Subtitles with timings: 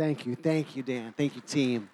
[0.00, 0.34] Thank you.
[0.34, 1.12] Thank you, Dan.
[1.14, 1.90] Thank you, team.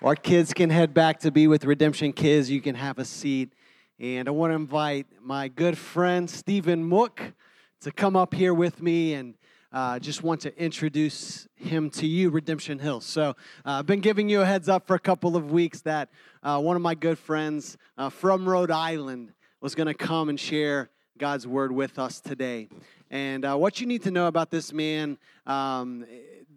[0.00, 2.50] Our kids can head back to be with Redemption Kids.
[2.50, 3.52] You can have a seat.
[4.00, 7.34] And I want to invite my good friend, Stephen Mook,
[7.82, 9.34] to come up here with me and
[9.74, 13.02] uh, just want to introduce him to you, Redemption Hill.
[13.02, 13.36] So
[13.66, 16.08] uh, I've been giving you a heads up for a couple of weeks that
[16.42, 20.40] uh, one of my good friends uh, from Rhode Island was going to come and
[20.40, 22.68] share God's word with us today.
[23.10, 26.06] And uh, what you need to know about this man, um,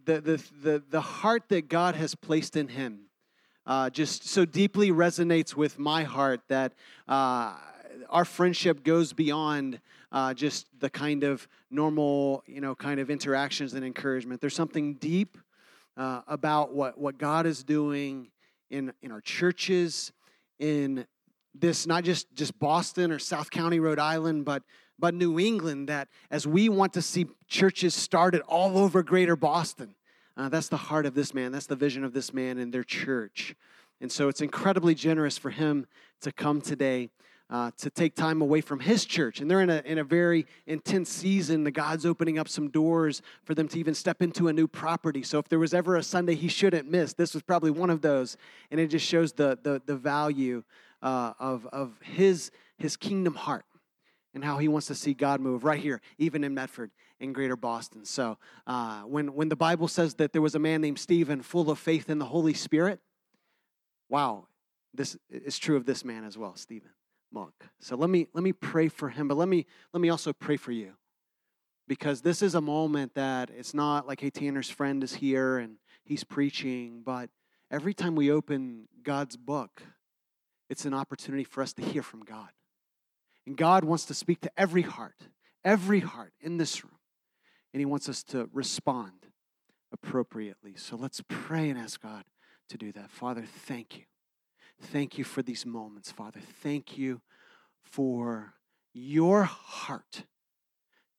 [0.07, 3.01] the, the, the, the heart that God has placed in him,
[3.65, 6.71] uh, just so deeply resonates with my heart that
[7.09, 7.53] uh,
[8.09, 9.81] our friendship goes beyond
[10.13, 14.39] uh, just the kind of normal, you know, kind of interactions and encouragement.
[14.39, 15.37] There's something deep
[15.97, 18.29] uh, about what, what God is doing
[18.69, 20.13] in, in our churches,
[20.57, 21.05] in
[21.53, 24.63] this, not just, just Boston or South County, Rhode Island, but,
[24.97, 29.95] but New England, that as we want to see churches started all over greater Boston,
[30.37, 31.51] uh, that's the heart of this man.
[31.51, 33.55] That's the vision of this man and their church.
[33.99, 35.87] And so it's incredibly generous for him
[36.21, 37.09] to come today
[37.49, 39.39] uh, to take time away from his church.
[39.39, 41.63] And they're in a, in a very intense season.
[41.63, 45.23] The God's opening up some doors for them to even step into a new property.
[45.23, 48.01] So if there was ever a Sunday he shouldn't miss, this was probably one of
[48.01, 48.37] those.
[48.69, 50.63] And it just shows the, the, the value
[51.01, 53.65] uh, of, of his, his kingdom heart
[54.37, 57.55] and how he wants to see God move right here, even in Medford in greater
[57.55, 58.05] Boston.
[58.05, 61.71] So uh, when, when the Bible says that there was a man named Stephen full
[61.71, 62.99] of faith in the Holy Spirit,
[64.09, 64.45] wow,
[64.93, 66.91] this is true of this man as well, Stephen
[67.33, 67.65] Mook.
[67.81, 70.55] So let me let me pray for him, but let me let me also pray
[70.55, 70.93] for you.
[71.87, 75.77] Because this is a moment that it's not like, hey, Tanner's friend is here and
[76.03, 77.31] he's preaching, but
[77.71, 79.81] every time we open God's book,
[80.69, 82.49] it's an opportunity for us to hear from God.
[83.47, 85.29] And God wants to speak to every heart,
[85.63, 86.97] every heart in this room
[87.73, 89.27] and He wants us to respond
[89.91, 90.75] appropriately.
[90.75, 92.23] So let's pray and ask God
[92.69, 93.11] to do that.
[93.11, 94.03] Father, thank you.
[94.81, 96.39] Thank you for these moments, Father.
[96.61, 97.21] Thank you
[97.83, 98.53] for
[98.93, 100.23] your heart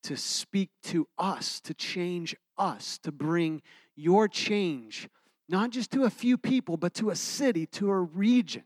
[0.02, 3.62] to speak to us, to change us, to bring
[3.96, 5.08] your change,
[5.48, 8.64] not just to a few people, but to a city, to a region.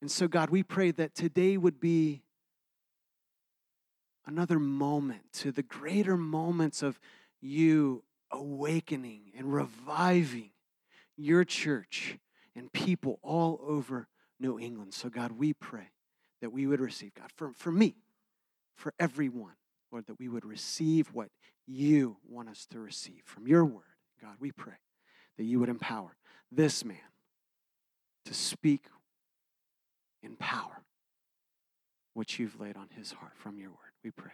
[0.00, 2.22] And so, God, we pray that today would be
[4.26, 6.98] another moment to the greater moments of
[7.40, 10.50] you awakening and reviving
[11.16, 12.18] your church
[12.54, 14.94] and people all over New England.
[14.94, 15.90] So, God, we pray
[16.40, 17.96] that we would receive, God, for, for me,
[18.74, 19.54] for everyone,
[19.90, 21.28] Lord, that we would receive what
[21.66, 23.82] you want us to receive from your word.
[24.20, 24.74] God, we pray
[25.36, 26.16] that you would empower
[26.50, 26.98] this man
[28.24, 28.86] to speak
[30.22, 30.82] in power
[32.14, 33.91] what you've laid on his heart from your word.
[34.04, 34.32] We pray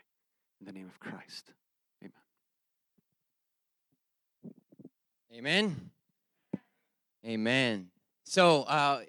[0.60, 1.52] in the name of Christ.
[2.02, 2.12] Amen.
[5.34, 5.90] Amen.
[7.26, 7.86] Amen.
[8.24, 9.02] So, uh,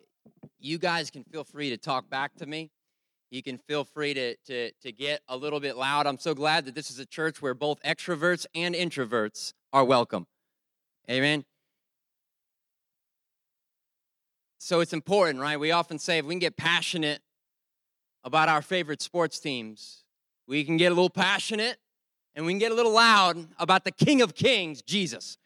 [0.59, 2.72] you guys can feel free to talk back to me.
[3.31, 6.08] You can feel free to, to, to get a little bit loud.
[6.08, 10.25] I'm so glad that this is a church where both extroverts and introverts are welcome.
[11.09, 11.46] Amen.
[14.58, 15.59] So it's important, right?
[15.59, 17.22] We often say if we can get passionate
[18.24, 20.03] about our favorite sports teams,
[20.50, 21.78] we can get a little passionate
[22.34, 25.38] and we can get a little loud about the King of Kings, Jesus.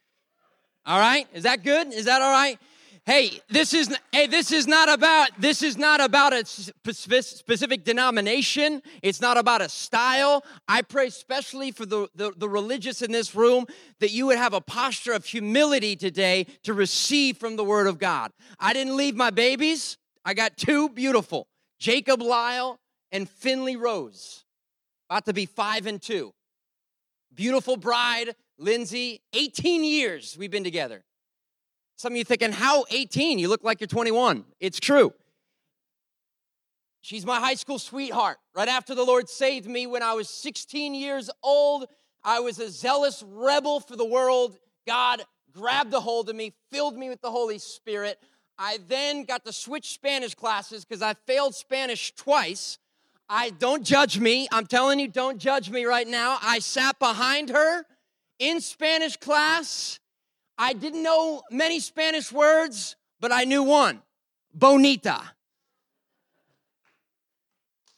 [0.86, 1.28] All right?
[1.34, 1.92] Is that good?
[1.92, 2.58] Is that all right?
[3.06, 8.80] Hey, this is hey, this is not about this is not about a specific denomination.
[9.02, 10.42] It's not about a style.
[10.68, 13.66] I pray especially for the, the, the religious in this room
[14.00, 17.98] that you would have a posture of humility today to receive from the Word of
[17.98, 18.32] God.
[18.58, 19.98] I didn't leave my babies.
[20.24, 21.46] I got two beautiful,
[21.78, 22.80] Jacob Lyle
[23.12, 24.43] and Finley Rose
[25.14, 26.34] about to be five and two.
[27.32, 31.04] Beautiful bride, Lindsay, 18 years we've been together.
[31.94, 33.38] Some of you thinking, how 18?
[33.38, 34.44] You look like you're 21.
[34.58, 35.12] It's true.
[37.00, 38.38] She's my high school sweetheart.
[38.56, 41.86] Right after the Lord saved me when I was 16 years old,
[42.24, 44.58] I was a zealous rebel for the world.
[44.84, 45.22] God
[45.52, 48.18] grabbed a hold of me, filled me with the Holy Spirit.
[48.58, 52.78] I then got to switch Spanish classes because I failed Spanish twice.
[53.28, 54.48] I don't judge me.
[54.52, 56.38] I'm telling you, don't judge me right now.
[56.42, 57.84] I sat behind her
[58.38, 59.98] in Spanish class.
[60.58, 64.02] I didn't know many Spanish words, but I knew one
[64.52, 65.20] bonita.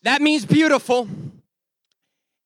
[0.02, 1.08] That means beautiful.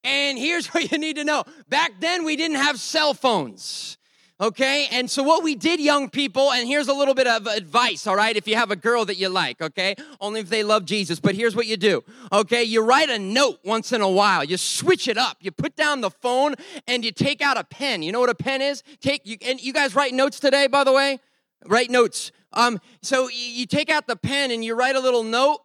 [0.03, 3.99] And here's what you need to know back then, we didn't have cell phones.
[4.41, 8.07] Okay, and so what we did, young people, and here's a little bit of advice,
[8.07, 10.87] all right, if you have a girl that you like, okay, only if they love
[10.87, 12.03] Jesus, but here's what you do,
[12.33, 15.77] okay, you write a note once in a while, you switch it up, you put
[15.77, 16.55] down the phone
[16.89, 18.03] and you take out a pen.
[18.03, 18.83] You know what a pen is?
[19.03, 21.21] Take, you, and you guys write notes today, by the way?
[21.67, 22.33] Write notes.
[22.55, 25.59] Um, so you take out the pen and you write a little note,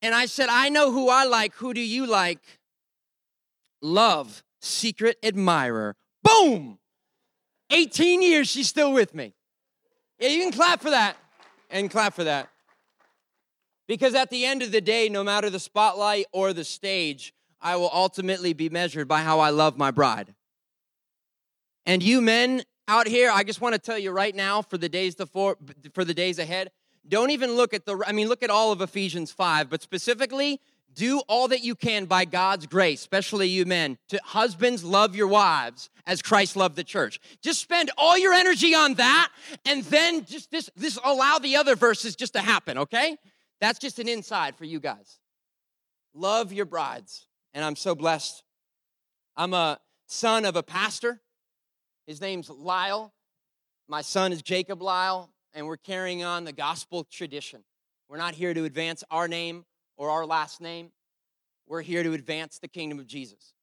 [0.00, 2.40] and I said, I know who I like, who do you like?
[3.82, 5.96] Love, secret admirer.
[6.22, 6.78] Boom!
[7.72, 9.34] 18 years, she's still with me.
[10.18, 11.16] Yeah, you can clap for that
[11.70, 12.48] and clap for that.
[13.88, 17.76] Because at the end of the day, no matter the spotlight or the stage, I
[17.76, 20.34] will ultimately be measured by how I love my bride.
[21.84, 24.88] And you men out here, I just want to tell you right now for the
[24.88, 25.56] days for,
[25.92, 26.70] for the days ahead,
[27.08, 30.60] don't even look at the I mean look at all of Ephesians 5, but specifically
[30.94, 35.28] do all that you can by God's grace, especially you men, to husbands love your
[35.28, 37.20] wives as Christ loved the church.
[37.42, 39.30] Just spend all your energy on that
[39.64, 43.16] and then just this, this allow the other verses just to happen, okay?
[43.60, 45.18] That's just an inside for you guys.
[46.14, 47.26] Love your brides.
[47.54, 48.42] And I'm so blessed.
[49.36, 51.20] I'm a son of a pastor.
[52.06, 53.12] His name's Lyle.
[53.88, 57.62] My son is Jacob Lyle, and we're carrying on the gospel tradition.
[58.08, 59.64] We're not here to advance our name
[59.96, 60.90] or our last name.
[61.66, 63.54] We're here to advance the kingdom of Jesus.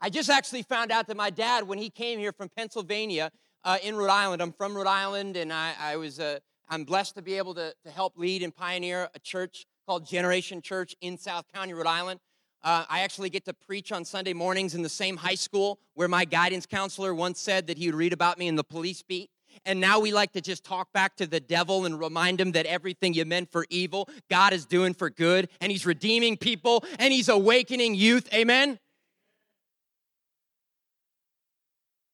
[0.00, 3.30] I just actually found out that my dad, when he came here from Pennsylvania
[3.64, 6.38] uh, in Rhode Island, I'm from Rhode Island, and I, I was uh,
[6.68, 10.62] I'm blessed to be able to, to help lead and pioneer a church called Generation
[10.62, 12.20] Church in South County, Rhode Island.
[12.64, 16.08] Uh, I actually get to preach on Sunday mornings in the same high school where
[16.08, 19.30] my guidance counselor once said that he would read about me in the police beat.
[19.64, 22.66] And now we like to just talk back to the devil and remind him that
[22.66, 27.12] everything you meant for evil, God is doing for good, and He's redeeming people and
[27.12, 28.32] He's awakening youth.
[28.32, 28.78] Amen?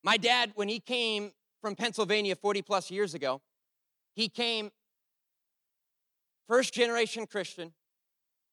[0.02, 3.42] My dad, when he came from Pennsylvania 40 plus years ago,
[4.14, 4.70] he came
[6.48, 7.74] first generation Christian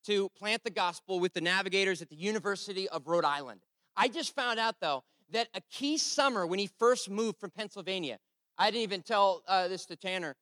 [0.06, 3.62] to plant the gospel with the navigators at the University of Rhode Island.
[3.96, 8.20] I just found out, though, that a key summer when he first moved from Pennsylvania,
[8.58, 10.36] I didn't even tell uh, this to Tanner.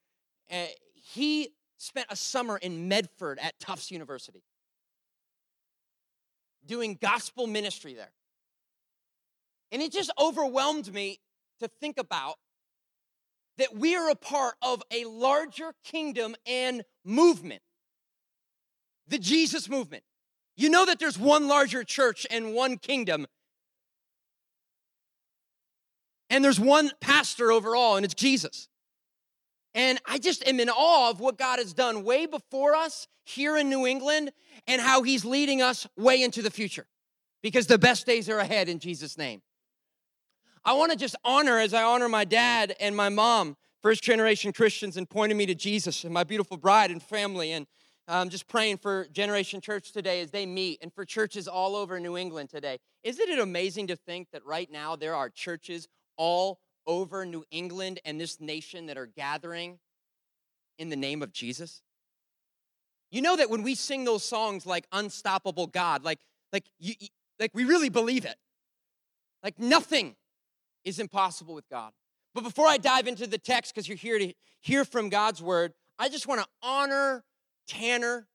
[0.52, 4.44] Uh, he spent a summer in Medford at Tufts University
[6.66, 8.12] doing gospel ministry there.
[9.72, 11.20] And it just overwhelmed me
[11.60, 12.36] to think about
[13.58, 17.62] that we are a part of a larger kingdom and movement
[19.08, 20.04] the Jesus movement.
[20.56, 23.28] You know that there's one larger church and one kingdom
[26.34, 28.68] and there's one pastor overall, and it's Jesus.
[29.76, 33.56] And I just am in awe of what God has done way before us here
[33.56, 34.32] in New England
[34.66, 36.88] and how He's leading us way into the future
[37.44, 39.44] because the best days are ahead in Jesus' name.
[40.66, 44.52] I want to just honor, as I honor my dad and my mom, first generation
[44.54, 47.52] Christians, and pointing me to Jesus and my beautiful bride and family.
[47.52, 47.68] And
[48.08, 52.00] I'm just praying for Generation Church today as they meet and for churches all over
[52.00, 52.80] New England today.
[53.04, 58.00] Isn't it amazing to think that right now there are churches all over New England
[58.06, 59.80] and this nation that are gathering
[60.78, 61.82] in the name of Jesus?
[63.12, 66.20] You know that when we sing those songs like Unstoppable God, like,
[66.52, 66.96] like, you,
[67.40, 68.36] like we really believe it.
[69.44, 70.16] Like nothing
[70.84, 71.92] is impossible with God.
[72.34, 75.74] But before I dive into the text, because you're here to hear from God's word,
[76.00, 77.24] I just want to honor
[77.68, 78.28] Tanner,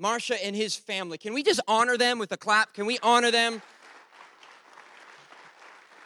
[0.00, 1.16] Marsha, and his family.
[1.16, 2.74] Can we just honor them with a clap?
[2.74, 3.62] Can we honor them?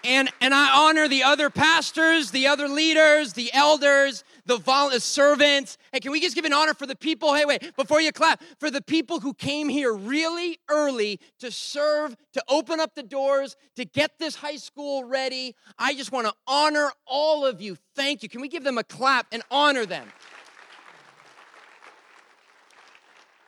[0.05, 5.79] And, and I honor the other pastors, the other leaders, the elders, the vol- servants.
[5.93, 7.33] Hey, can we just give an honor for the people?
[7.33, 12.15] Hey, wait, before you clap, for the people who came here really early to serve,
[12.35, 15.57] to open up the doors, to get this high school ready.
[15.79, 17.79] I just want to honor all of you.
[17.97, 18.29] Thank you.
[18.29, 20.07] Can we give them a clap and honor them?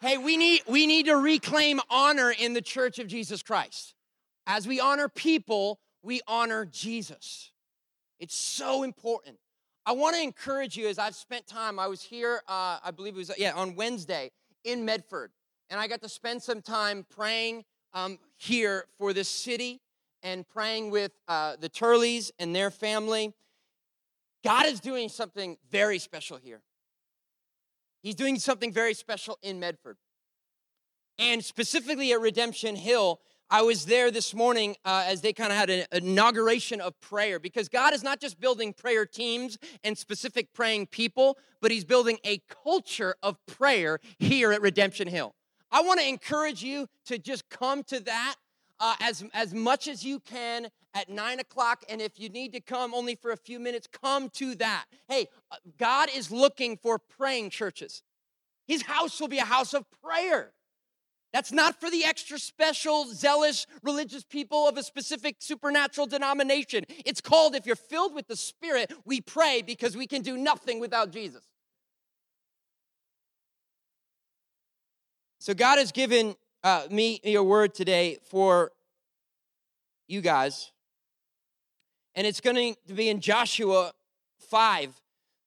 [0.00, 3.94] Hey, we need, we need to reclaim honor in the church of Jesus Christ.
[4.46, 7.50] As we honor people, we honor Jesus.
[8.20, 9.38] It's so important.
[9.84, 11.80] I want to encourage you as I've spent time.
[11.80, 14.30] I was here, uh, I believe it was, yeah, on Wednesday
[14.62, 15.32] in Medford.
[15.68, 19.80] And I got to spend some time praying um, here for this city
[20.22, 23.34] and praying with uh, the Turleys and their family.
[24.44, 26.62] God is doing something very special here.
[28.02, 29.96] He's doing something very special in Medford.
[31.18, 35.58] And specifically at Redemption Hill, I was there this morning uh, as they kind of
[35.58, 40.52] had an inauguration of prayer because God is not just building prayer teams and specific
[40.52, 45.32] praying people, but He's building a culture of prayer here at Redemption Hill.
[45.70, 48.34] I want to encourage you to just come to that
[48.80, 51.84] uh, as, as much as you can at nine o'clock.
[51.88, 54.86] And if you need to come only for a few minutes, come to that.
[55.08, 58.02] Hey, uh, God is looking for praying churches.
[58.66, 60.52] His house will be a house of prayer.
[61.36, 66.86] That's not for the extra special, zealous, religious people of a specific supernatural denomination.
[67.04, 70.80] It's called, if you're filled with the Spirit, we pray because we can do nothing
[70.80, 71.44] without Jesus.
[75.38, 78.72] So, God has given uh, me a word today for
[80.08, 80.72] you guys,
[82.14, 83.92] and it's going to be in Joshua
[84.48, 84.98] 5,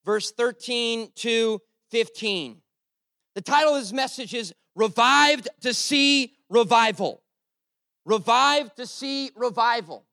[0.05, 2.61] verse 13 to 15.
[3.33, 7.21] The title of this message is Revived to See Revival.
[8.05, 10.05] Revived to See Revival.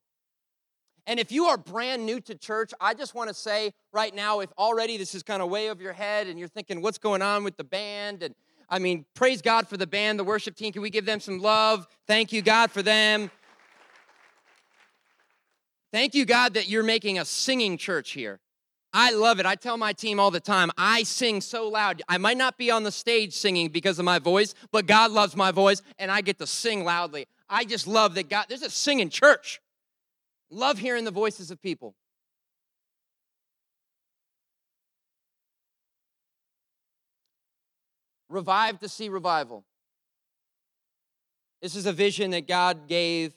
[1.07, 4.41] And if you are brand new to church, I just want to say right now,
[4.41, 7.23] if already this is kind of way over your head and you're thinking, what's going
[7.23, 8.25] on with the band?
[8.25, 8.35] And
[8.69, 10.73] I mean, praise God for the band, the worship team.
[10.73, 11.87] Can we give them some love?
[12.09, 13.31] Thank you, God, for them.
[15.93, 18.41] Thank you, God, that you're making a singing church here.
[18.93, 19.47] I love it.
[19.47, 22.03] I tell my team all the time, I sing so loud.
[22.09, 25.37] I might not be on the stage singing because of my voice, but God loves
[25.37, 27.27] my voice and I get to sing loudly.
[27.49, 29.61] I just love that God, there's a singing church.
[30.51, 31.95] Love hearing the voices of people.
[38.29, 39.65] Revive to see revival.
[41.63, 43.35] This is a vision that God gave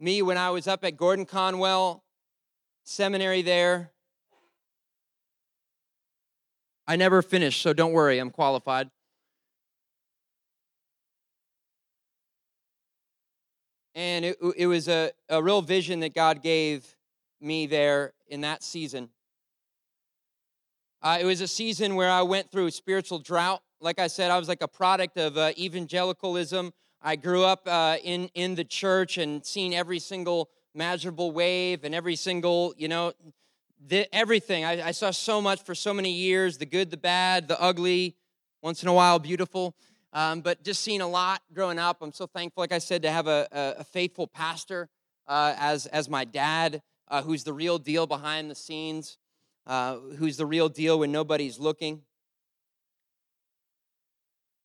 [0.00, 2.02] me when I was up at Gordon Conwell
[2.84, 3.92] Seminary there.
[6.88, 8.90] I never finished, so don't worry, I'm qualified.
[13.94, 16.96] And it, it was a, a real vision that God gave
[17.40, 19.08] me there in that season.
[21.02, 23.62] Uh, it was a season where I went through spiritual drought.
[23.80, 26.72] Like I said, I was like a product of uh, evangelicalism.
[27.02, 31.94] I grew up uh, in in the church and seen every single measurable wave and
[31.94, 33.12] every single you know
[33.84, 34.64] the, everything.
[34.64, 38.16] I, I saw so much for so many years: the good, the bad, the ugly.
[38.62, 39.76] Once in a while, beautiful.
[40.12, 41.98] Um, but just seeing a lot growing up.
[42.00, 44.88] I'm so thankful, like I said, to have a, a, a faithful pastor
[45.26, 49.18] uh, as as my dad, uh, who's the real deal behind the scenes,
[49.66, 52.02] uh, who's the real deal when nobody's looking.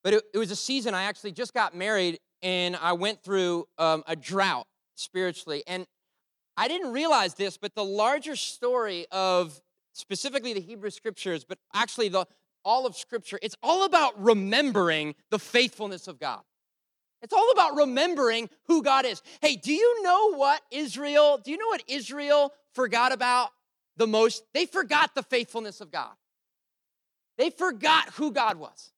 [0.03, 3.67] But it, it, was a season I actually just got married and I went through
[3.77, 4.65] um, a drought
[4.95, 5.63] spiritually.
[5.67, 5.85] And
[6.57, 9.59] I didn't realize this, but the larger story of
[9.93, 12.25] specifically the Hebrew scriptures, but actually the
[12.63, 16.41] all of scripture, it's all about remembering the faithfulness of God.
[17.21, 19.21] It's all about remembering who God is.
[19.41, 23.49] Hey, do you know what Israel, do you know what Israel forgot about
[23.97, 24.43] the most?
[24.53, 26.13] They forgot the faithfulness of God.
[27.37, 28.90] They forgot who God was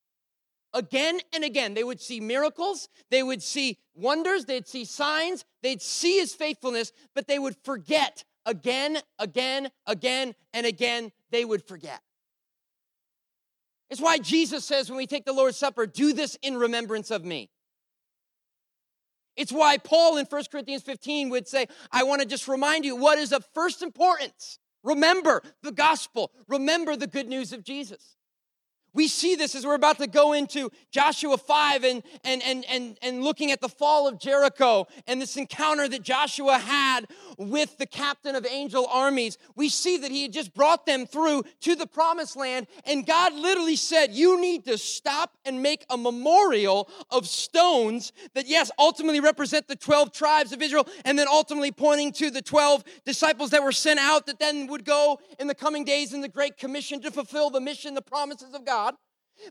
[0.73, 1.73] again and again.
[1.73, 6.91] They would see miracles, they would see wonders, they'd see signs, they'd see his faithfulness,
[7.13, 11.11] but they would forget again, again, again, and again.
[11.31, 12.01] They would forget.
[13.89, 17.23] It's why Jesus says when we take the Lord's Supper, do this in remembrance of
[17.23, 17.49] me.
[19.35, 22.95] It's why Paul in 1 Corinthians 15 would say, I want to just remind you
[22.95, 24.59] what is of first importance.
[24.83, 28.17] Remember the gospel, remember the good news of Jesus.
[28.93, 32.97] We see this as we're about to go into Joshua 5 and, and, and, and,
[33.01, 37.07] and looking at the fall of Jericho and this encounter that Joshua had
[37.37, 39.37] with the captain of angel armies.
[39.55, 43.33] We see that he had just brought them through to the promised land, and God
[43.33, 49.19] literally said, You need to stop and make a memorial of stones that, yes, ultimately
[49.19, 53.63] represent the 12 tribes of Israel, and then ultimately pointing to the 12 disciples that
[53.63, 57.01] were sent out that then would go in the coming days in the Great Commission
[57.01, 58.82] to fulfill the mission, the promises of God.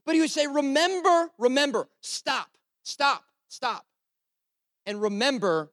[0.04, 2.48] But he would say, Remember, remember, stop,
[2.82, 3.86] stop, stop.
[4.86, 5.70] And remember,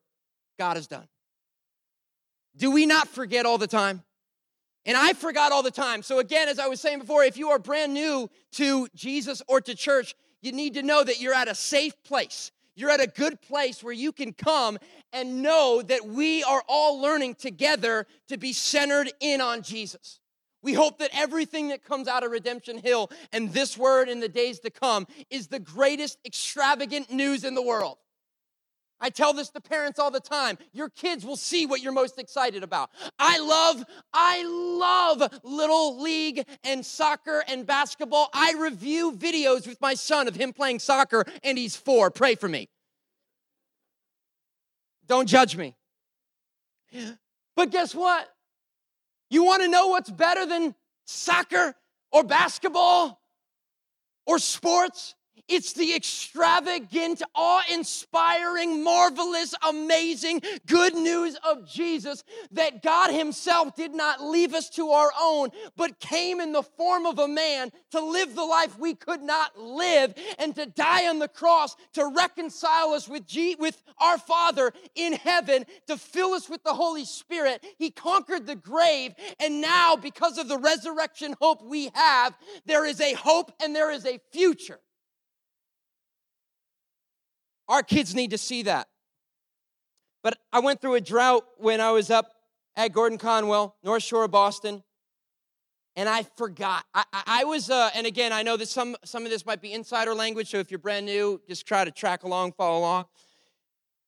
[0.57, 1.07] God has done.
[2.55, 4.03] Do we not forget all the time?
[4.85, 6.03] And I forgot all the time.
[6.03, 9.61] So, again, as I was saying before, if you are brand new to Jesus or
[9.61, 12.51] to church, you need to know that you're at a safe place.
[12.75, 14.77] You're at a good place where you can come
[15.11, 20.18] and know that we are all learning together to be centered in on Jesus.
[20.61, 24.27] We hope that everything that comes out of Redemption Hill and this word in the
[24.27, 27.97] days to come is the greatest extravagant news in the world.
[29.01, 30.57] I tell this to parents all the time.
[30.73, 32.89] Your kids will see what you're most excited about.
[33.17, 38.29] I love, I love little league and soccer and basketball.
[38.33, 42.11] I review videos with my son of him playing soccer, and he's four.
[42.11, 42.67] Pray for me.
[45.07, 45.75] Don't judge me.
[47.55, 48.33] But guess what?
[49.29, 51.75] You want to know what's better than soccer
[52.12, 53.21] or basketball
[54.25, 55.15] or sports?
[55.49, 63.93] It's the extravagant, awe inspiring, marvelous, amazing good news of Jesus that God Himself did
[63.93, 67.99] not leave us to our own, but came in the form of a man to
[67.99, 72.89] live the life we could not live and to die on the cross to reconcile
[72.89, 77.65] us with, G- with our Father in heaven, to fill us with the Holy Spirit.
[77.77, 82.37] He conquered the grave, and now, because of the resurrection hope we have,
[82.67, 84.79] there is a hope and there is a future.
[87.69, 88.89] Our kids need to see that.
[90.23, 92.31] But I went through a drought when I was up
[92.75, 94.83] at Gordon Conwell, North Shore of Boston,
[95.95, 96.83] and I forgot.
[96.93, 99.61] I, I, I was, uh, and again, I know that some, some of this might
[99.61, 103.05] be insider language, so if you're brand new, just try to track along, follow along.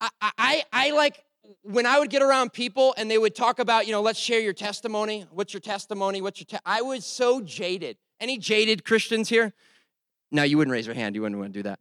[0.00, 1.22] I, I, I like
[1.62, 4.40] when I would get around people and they would talk about, you know, let's share
[4.40, 5.26] your testimony.
[5.30, 6.20] What's your testimony?
[6.20, 6.46] What's your?
[6.46, 6.64] Te-?
[6.64, 7.96] I was so jaded.
[8.20, 9.52] Any jaded Christians here?
[10.30, 11.14] No, you wouldn't raise your hand.
[11.14, 11.78] You wouldn't want to do that.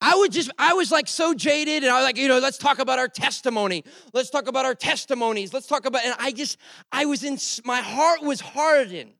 [0.00, 2.58] I would just, I was like so jaded, and I was like, you know, let's
[2.58, 3.82] talk about our testimony.
[4.12, 5.54] Let's talk about our testimonies.
[5.54, 6.58] Let's talk about, and I just,
[6.92, 9.12] I was in, my heart was hardened.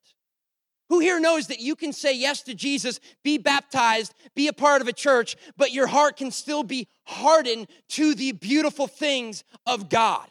[0.89, 4.83] Who here knows that you can say yes to Jesus, be baptized, be a part
[4.83, 9.89] of a church, but your heart can still be hardened to the beautiful things of
[9.89, 10.29] God?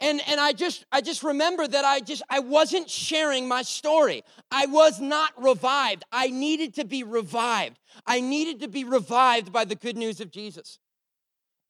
[0.00, 4.22] And and i just i just remember that i just i wasn't sharing my story.
[4.50, 6.04] I was not revived.
[6.12, 7.78] I needed to be revived.
[8.06, 10.78] I needed to be revived by the good news of jesus.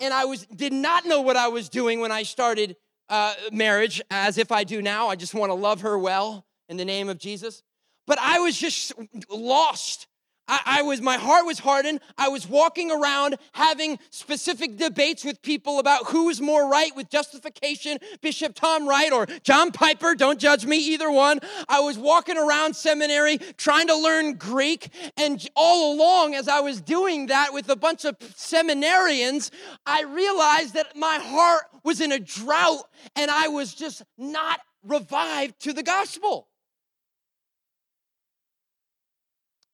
[0.01, 2.77] And i was did not know what i was doing when i started
[3.09, 5.09] uh, marriage as if i do now.
[5.09, 7.63] I just want to love her well in the name of jesus.
[8.07, 8.93] But i was just
[9.31, 10.07] lost
[10.49, 12.01] I, I, was, my heart was hardened.
[12.17, 17.99] I was walking around having specific debates with people about who's more right with justification,
[18.23, 20.15] Bishop Tom Wright or John Piper.
[20.15, 21.41] Don't judge me, either one.
[21.69, 24.89] I was walking around seminary trying to learn Greek.
[25.17, 29.51] And all along, as I was doing that with a bunch of seminarians,
[29.87, 35.61] I realized that my heart was in a drought and I was just not revived
[35.61, 36.48] to the gospel.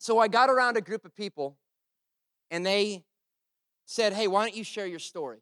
[0.04, 1.56] So I got around a group of people
[2.50, 3.04] and they
[3.86, 5.38] said, Hey, why don't you share your story?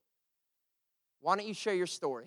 [1.21, 2.27] Why don't you share your story?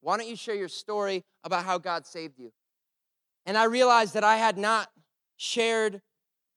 [0.00, 2.52] Why don't you share your story about how God saved you?
[3.46, 4.92] And I realized that I had not
[5.36, 6.02] shared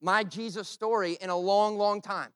[0.00, 2.30] my Jesus story in a long, long time.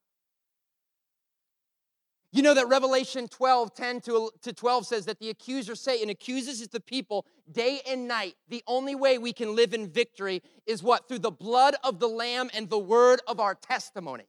[2.36, 6.80] You know that Revelation 12, 10 to 12 says that the accuser, Satan, accuses the
[6.80, 8.34] people day and night.
[8.50, 11.08] The only way we can live in victory is what?
[11.08, 14.26] Through the blood of the Lamb and the word of our testimony.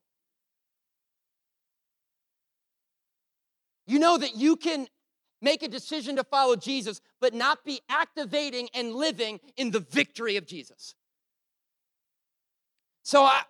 [3.88, 4.88] You know that you can
[5.42, 10.38] make a decision to follow Jesus, but not be activating and living in the victory
[10.38, 10.96] of Jesus.
[13.04, 13.42] So I,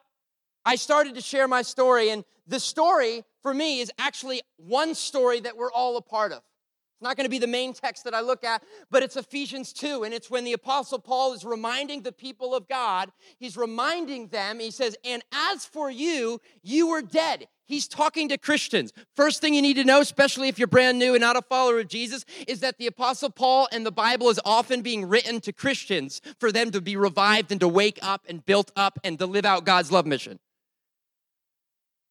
[0.66, 5.40] I started to share my story, and the story for me is actually one story
[5.40, 6.40] that we're all a part of.
[6.40, 9.72] It's not going to be the main text that I look at, but it's Ephesians
[9.72, 10.04] 2.
[10.04, 14.60] And it's when the Apostle Paul is reminding the people of God, he's reminding them,
[14.60, 17.48] he says, And as for you, you were dead.
[17.68, 18.92] He's talking to Christians.
[19.16, 21.80] First thing you need to know, especially if you're brand new and not a follower
[21.80, 25.54] of Jesus, is that the Apostle Paul and the Bible is often being written to
[25.54, 29.26] Christians for them to be revived and to wake up and built up and to
[29.26, 30.40] live out God's love mission.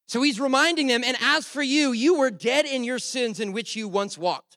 [0.07, 3.53] So he's reminding them, and as for you, you were dead in your sins in
[3.53, 4.57] which you once walked.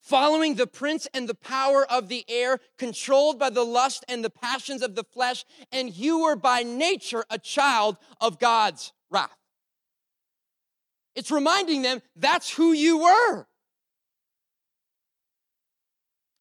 [0.00, 4.30] Following the prince and the power of the air, controlled by the lust and the
[4.30, 9.38] passions of the flesh, and you were by nature a child of God's wrath.
[11.14, 13.46] It's reminding them that's who you were.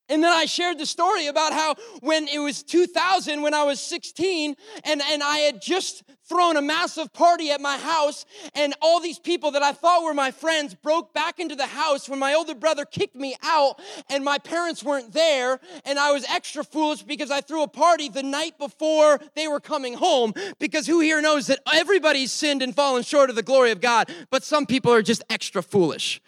[0.10, 3.80] And then I shared the story about how when it was 2000, when I was
[3.80, 9.00] 16, and, and I had just thrown a massive party at my house, and all
[9.00, 12.34] these people that I thought were my friends broke back into the house when my
[12.34, 17.04] older brother kicked me out, and my parents weren't there, and I was extra foolish
[17.04, 20.34] because I threw a party the night before they were coming home.
[20.60, 24.12] Because who here knows that everybody's sinned and fallen short of the glory of God,
[24.30, 26.22] but some people are just extra foolish.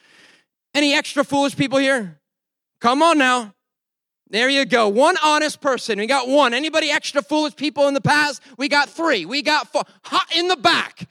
[0.74, 2.20] Any extra foolish people here?
[2.80, 3.55] Come on now.
[4.30, 4.88] There you go.
[4.90, 6.00] One honest person.
[6.00, 6.54] We got one.
[6.54, 8.42] Anybody extra foolish people in the past?
[8.58, 9.26] We got three.
[9.26, 9.84] We got four.
[10.04, 11.08] Hot in the back.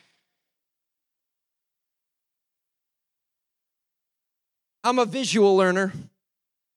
[4.83, 5.93] I'm a visual learner.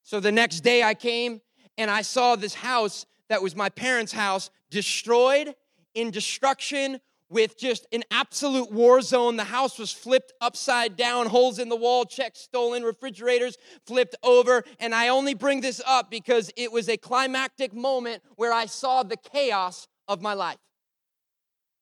[0.04, 1.42] So the next day I came
[1.78, 5.54] and I saw this house that was my parents' house destroyed
[5.94, 9.36] in destruction with just an absolute war zone.
[9.36, 14.64] The house was flipped upside down, holes in the wall, checks stolen, refrigerators flipped over.
[14.80, 19.04] And I only bring this up because it was a climactic moment where I saw
[19.04, 20.58] the chaos of my life.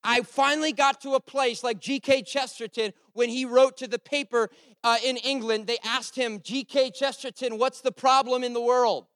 [0.08, 2.21] I finally got to a place like G.K.
[2.23, 4.49] Chesterton when he wrote to the paper
[4.84, 5.65] uh, in England.
[5.65, 6.91] They asked him, G.K.
[6.91, 9.08] Chesterton, what's the problem in the world?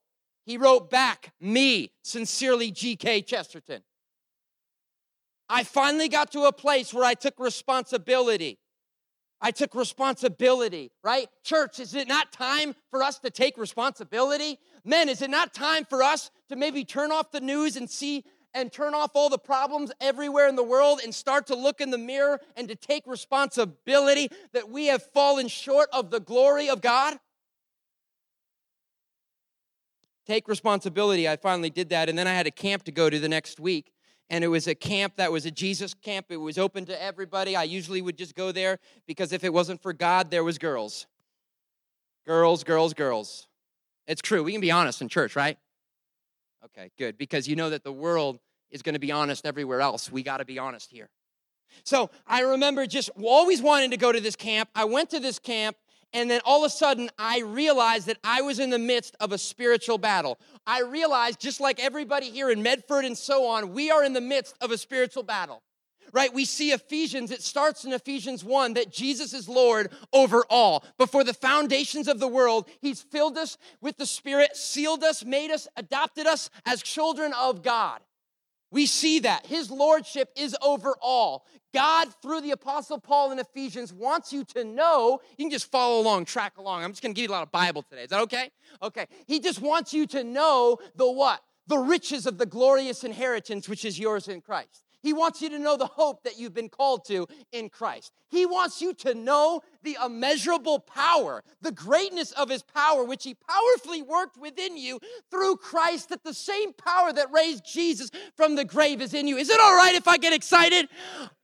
[0.46, 3.22] He wrote back, Me, sincerely, G.K.
[3.22, 3.84] Chesterton.
[5.50, 8.60] I finally got to a place where I took responsibility.
[9.42, 11.28] I took responsibility, right?
[11.44, 14.60] Church, is it not time for us to take responsibility?
[14.84, 18.26] Men, is it not time for us to maybe turn off the news and see
[18.54, 21.90] and turn off all the problems everywhere in the world and start to look in
[21.90, 26.82] the mirror and to take responsibility that we have fallen short of the glory of
[26.82, 27.18] God?
[30.28, 31.28] Take responsibility.
[31.28, 32.10] I finally did that.
[32.10, 33.92] And then I had a camp to go to the next week
[34.30, 36.28] and it was a camp that was a Jesus camp.
[36.30, 37.56] It was open to everybody.
[37.56, 41.08] I usually would just go there because if it wasn't for God, there was girls.
[42.26, 43.48] Girls, girls, girls.
[44.08, 44.44] It's true.
[44.44, 45.58] We can be honest in church, right?
[46.66, 47.18] Okay, good.
[47.18, 48.40] Because you know that the world
[48.70, 50.12] is going to be honest everywhere else.
[50.12, 51.10] We got to be honest here.
[51.84, 54.70] So I remember just always wanting to go to this camp.
[54.76, 55.78] I went to this camp
[56.14, 59.32] and then all of a sudden, I realized that I was in the midst of
[59.32, 60.40] a spiritual battle.
[60.66, 64.22] I realized, just like everybody here in Medford and so on, we are in the
[64.22, 65.62] midst of a spiritual battle.
[66.12, 66.34] Right?
[66.34, 70.84] We see Ephesians, it starts in Ephesians 1 that Jesus is Lord over all.
[70.98, 75.52] Before the foundations of the world, He's filled us with the Spirit, sealed us, made
[75.52, 78.00] us, adopted us as children of God.
[78.72, 79.46] We see that.
[79.46, 81.46] His lordship is over all.
[81.74, 85.20] God, through the Apostle Paul in Ephesians, wants you to know.
[85.38, 86.84] You can just follow along, track along.
[86.84, 88.04] I'm just going to give you a lot of Bible today.
[88.04, 88.52] Is that okay?
[88.82, 89.08] Okay.
[89.28, 91.42] He just wants you to know the what?
[91.68, 94.86] The riches of the glorious inheritance which is yours in Christ.
[95.02, 98.12] He wants you to know the hope that you've been called to in Christ.
[98.30, 103.36] He wants you to know the immeasurable power, the greatness of His power, which He
[103.36, 105.00] powerfully worked within you
[105.32, 109.38] through Christ, that the same power that raised Jesus from the grave is in you.
[109.38, 110.90] Is it all right if I get excited?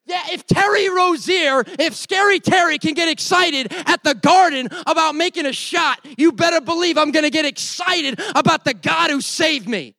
[0.06, 5.48] Yeah, if Terry Rozier, if Scary Terry can get excited at the garden about making
[5.48, 9.96] a shot, you better believe I'm gonna get excited about the God who saved me.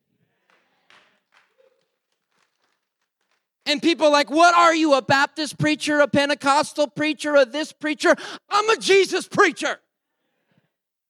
[3.66, 8.14] And people like, what are you, a Baptist preacher, a Pentecostal preacher, a this preacher?
[8.48, 9.80] I'm a Jesus preacher.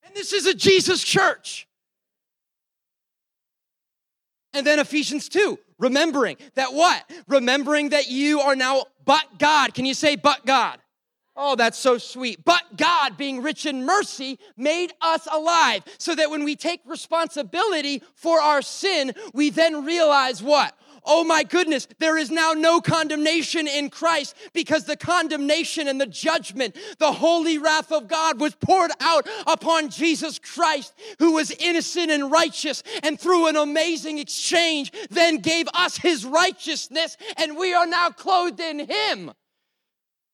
[0.02, 1.68] And this is a Jesus church.
[4.54, 7.04] And then Ephesians 2, remembering that what?
[7.28, 9.74] Remembering that you are now but God.
[9.74, 10.78] Can you say but God?
[11.36, 12.42] Oh, that's so sweet.
[12.46, 18.02] But God, being rich in mercy, made us alive so that when we take responsibility
[18.14, 20.74] for our sin, we then realize what?
[21.06, 26.06] Oh my goodness, there is now no condemnation in Christ because the condemnation and the
[26.06, 32.10] judgment, the holy wrath of God was poured out upon Jesus Christ, who was innocent
[32.10, 37.86] and righteous, and through an amazing exchange, then gave us his righteousness, and we are
[37.86, 39.32] now clothed in him.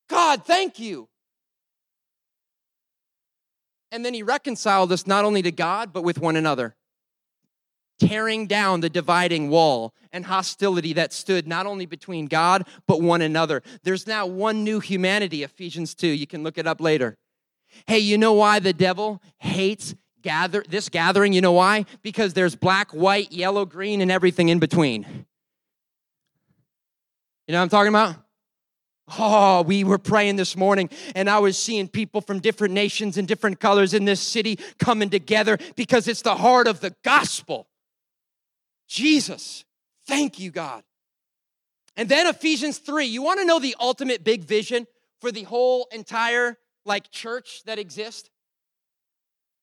[0.09, 1.09] God, thank you.
[3.91, 6.75] And then he reconciled us not only to God, but with one another
[7.99, 13.23] tearing down the dividing wall and hostility that stood not only between God, but one
[13.23, 13.63] another.
[13.83, 16.07] There's now one new humanity, Ephesians 2.
[16.07, 17.17] You can look it up later.
[17.87, 21.33] Hey, you know why the devil hates gather this gathering?
[21.33, 21.87] You know why?
[22.03, 25.27] Because there's black, white, yellow, green, and everything in between.
[27.47, 28.17] You know what I'm talking about?
[29.19, 33.27] Oh, we were praying this morning, and I was seeing people from different nations and
[33.27, 37.67] different colors in this city coming together because it's the heart of the gospel.
[38.93, 39.65] Jesus.
[40.07, 40.85] Thank you, God.
[41.97, 43.07] And then Ephesians 3.
[43.07, 44.87] You want to know the ultimate big vision
[45.21, 48.29] for the whole entire like church that exists?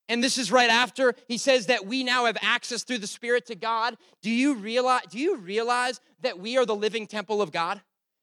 [0.08, 3.46] And this is right after he says that we now have access through the Spirit
[3.48, 3.98] to God.
[4.24, 7.82] Do you realize, do you realize that we are the living temple of God?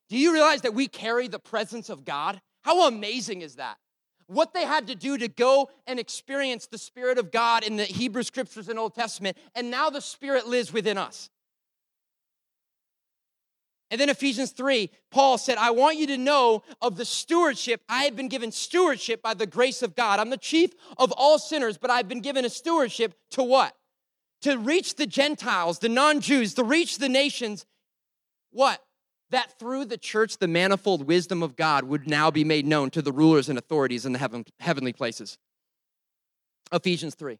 [0.08, 2.40] Do you realize that we carry the presence of God?
[2.62, 3.76] How amazing is that?
[4.26, 7.84] What they had to do to go and experience the Spirit of God in the
[7.84, 11.30] Hebrew Scriptures and Old Testament, and now the Spirit lives within us.
[13.90, 17.82] And then Ephesians 3, Paul said, I want you to know of the stewardship.
[17.88, 20.18] I have been given stewardship by the grace of God.
[20.18, 23.76] I'm the chief of all sinners, but I've been given a stewardship to what?
[24.42, 27.64] To reach the Gentiles, the non Jews, to reach the nations.
[28.50, 28.82] What?
[29.30, 33.02] That through the church, the manifold wisdom of God would now be made known to
[33.02, 35.38] the rulers and authorities in the heaven, heavenly places.
[36.72, 37.38] Ephesians 3.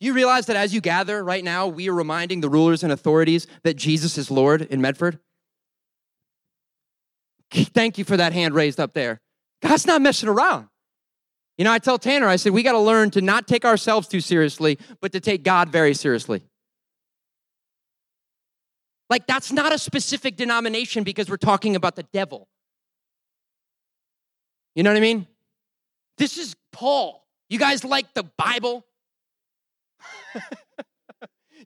[0.00, 3.46] You realize that as you gather right now, we are reminding the rulers and authorities
[3.62, 5.18] that Jesus is Lord in Medford?
[7.50, 9.20] Thank you for that hand raised up there.
[9.62, 10.68] God's not messing around.
[11.56, 14.08] You know, I tell Tanner, I said, we got to learn to not take ourselves
[14.08, 16.42] too seriously, but to take God very seriously.
[19.14, 22.48] Like, that's not a specific denomination because we're talking about the devil.
[24.74, 25.28] You know what I mean?
[26.18, 27.24] This is Paul.
[27.48, 28.84] You guys like the Bible?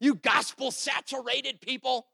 [0.02, 2.08] you gospel saturated people?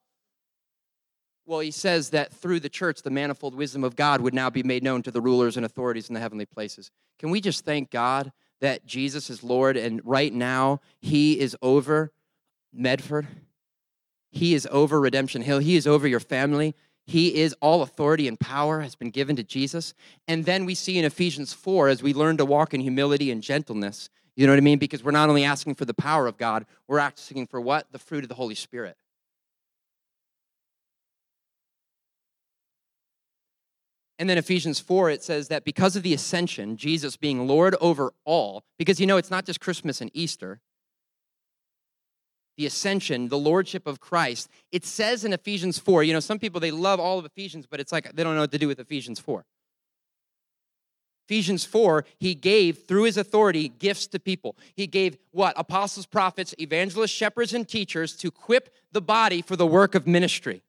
[1.46, 4.62] Well, he says that through the church, the manifold wisdom of God would now be
[4.62, 6.92] made known to the rulers and authorities in the heavenly places.
[7.18, 12.12] Can we just thank God that Jesus is Lord and right now he is over
[12.72, 13.26] Medford?
[14.34, 15.60] He is over Redemption Hill.
[15.60, 16.74] He is over your family.
[17.06, 19.94] He is all authority and power has been given to Jesus.
[20.26, 23.40] And then we see in Ephesians 4 as we learn to walk in humility and
[23.40, 24.10] gentleness.
[24.34, 24.80] You know what I mean?
[24.80, 27.92] Because we're not only asking for the power of God, we're asking for what?
[27.92, 28.96] The fruit of the Holy Spirit.
[34.18, 38.12] And then Ephesians 4, it says that because of the ascension, Jesus being Lord over
[38.24, 40.60] all, because you know it's not just Christmas and Easter,
[42.56, 46.60] the ascension, the lordship of Christ, it says in Ephesians 4, you know, some people,
[46.60, 48.78] they love all of Ephesians, but it's like they don't know what to do with
[48.78, 49.44] Ephesians 4.
[51.26, 54.56] Ephesians 4, he gave through his authority gifts to people.
[54.74, 55.54] He gave what?
[55.56, 60.62] Apostles, prophets, evangelists, shepherds, and teachers to equip the body for the work of ministry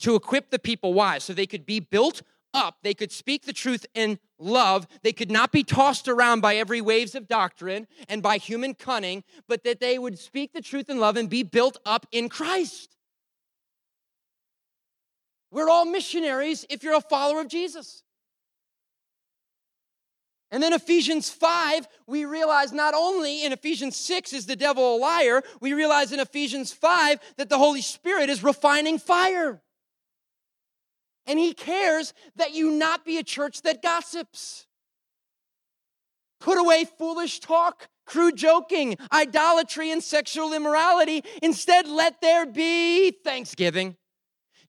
[0.00, 0.92] to equip the people.
[0.92, 1.18] Why?
[1.18, 2.22] So they could be built
[2.54, 2.78] up.
[2.82, 4.86] They could speak the truth in love.
[5.02, 9.24] They could not be tossed around by every waves of doctrine and by human cunning,
[9.48, 12.96] but that they would speak the truth in love and be built up in Christ.
[15.50, 18.02] We're all missionaries if you're a follower of Jesus.
[20.50, 24.98] And then Ephesians 5, we realize not only in Ephesians 6 is the devil a
[24.98, 29.60] liar, we realize in Ephesians 5 that the Holy Spirit is refining fire.
[31.26, 34.66] And he cares that you not be a church that gossips.
[36.40, 41.24] Put away foolish talk, crude joking, idolatry, and sexual immorality.
[41.42, 43.96] Instead, let there be thanksgiving.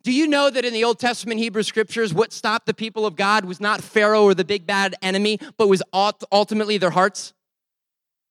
[0.04, 3.15] Do you know that in the Old Testament Hebrew scriptures, what stopped the people of
[3.15, 7.34] God was not Pharaoh or the big bad enemy, but was ultimately their hearts?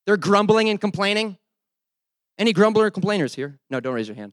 [0.07, 1.37] They're grumbling and complaining.
[2.39, 3.59] Any grumbler or complainers here?
[3.71, 4.33] No, don't raise your hand.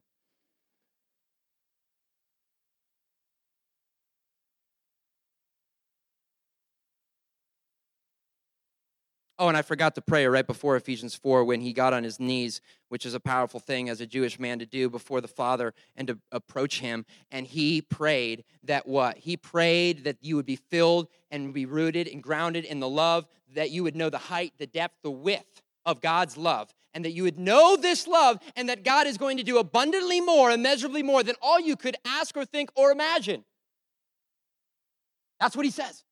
[9.42, 12.20] Oh, and I forgot to pray right before Ephesians 4 when he got on his
[12.20, 15.74] knees, which is a powerful thing as a Jewish man to do before the Father
[15.96, 17.04] and to approach him.
[17.32, 19.18] And he prayed that what?
[19.18, 23.26] He prayed that you would be filled and be rooted and grounded in the love,
[23.52, 27.10] that you would know the height, the depth, the width of God's love, and that
[27.10, 31.02] you would know this love, and that God is going to do abundantly more, immeasurably
[31.02, 33.42] more than all you could ask or think or imagine.
[35.40, 36.04] That's what he says.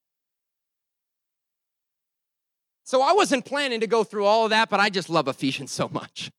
[2.90, 5.70] So I wasn't planning to go through all of that, but I just love Ephesians
[5.70, 6.33] so much.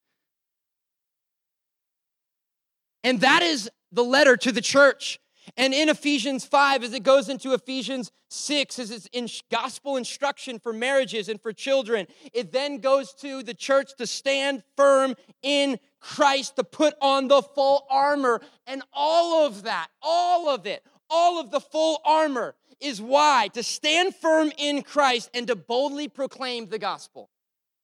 [3.05, 5.17] And that is the letter to the church.
[5.55, 10.59] And in Ephesians 5, as it goes into Ephesians 6, as it's in gospel instruction
[10.59, 15.79] for marriages and for children, it then goes to the church to stand firm in
[16.01, 18.41] Christ, to put on the full armor.
[18.67, 23.63] And all of that, all of it, all of the full armor is why to
[23.63, 27.29] stand firm in Christ and to boldly proclaim the gospel.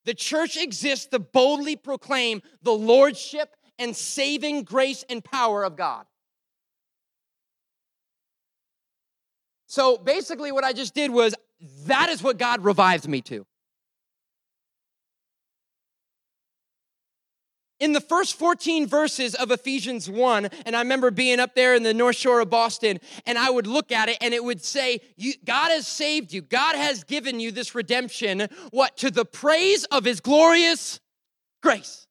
[0.05, 6.05] The church exists to boldly proclaim the lordship and saving grace and power of God.
[9.67, 11.36] So basically, what I just did was
[11.86, 13.45] that is what God revived me to.
[17.80, 21.84] In the first 14 verses of Ephesians 1, and I remember being up there in
[21.84, 25.00] the North Shore of Boston, and I would look at it and it would say,
[25.46, 26.42] God has saved you.
[26.42, 28.48] God has given you this redemption.
[28.72, 28.98] What?
[28.98, 31.00] To the praise of his glorious
[31.62, 32.08] grace.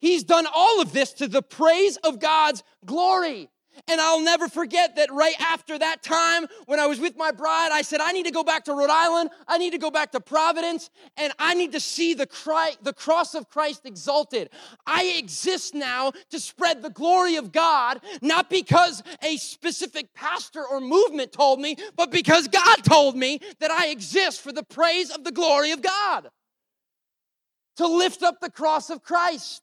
[0.00, 3.50] He's done all of this to the praise of God's glory.
[3.88, 7.70] And I'll never forget that right after that time, when I was with my bride,
[7.72, 9.30] I said, I need to go back to Rhode Island.
[9.48, 12.92] I need to go back to Providence, and I need to see the, Christ, the
[12.92, 14.50] cross of Christ exalted.
[14.86, 20.80] I exist now to spread the glory of God, not because a specific pastor or
[20.80, 25.24] movement told me, but because God told me that I exist for the praise of
[25.24, 26.28] the glory of God.
[27.76, 29.62] To lift up the cross of Christ.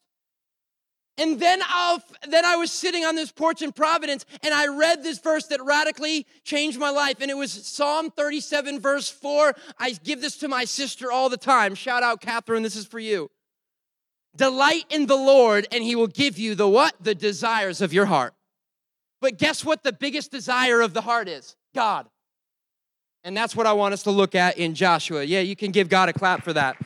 [1.18, 1.98] And then, i
[2.30, 5.62] then I was sitting on this porch in Providence and I read this verse that
[5.62, 7.16] radically changed my life.
[7.20, 9.54] And it was Psalm 37, verse 4.
[9.78, 11.74] I give this to my sister all the time.
[11.74, 13.30] Shout out, Catherine, this is for you.
[14.36, 16.94] Delight in the Lord, and he will give you the what?
[17.00, 18.34] The desires of your heart.
[19.20, 21.56] But guess what the biggest desire of the heart is?
[21.74, 22.06] God.
[23.24, 25.24] And that's what I want us to look at in Joshua.
[25.24, 26.76] Yeah, you can give God a clap for that.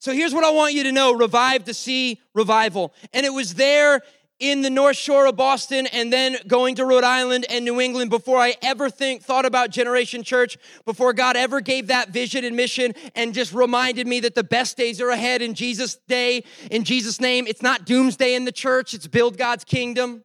[0.00, 2.94] So here's what I want you to know Revive to See Revival.
[3.12, 4.00] And it was there
[4.38, 8.08] in the North Shore of Boston and then going to Rhode Island and New England
[8.08, 12.56] before I ever think thought about Generation Church, before God ever gave that vision and
[12.56, 16.84] mission and just reminded me that the best days are ahead in Jesus' day, in
[16.84, 17.46] Jesus' name.
[17.46, 20.24] It's not doomsday in the church, it's build God's kingdom.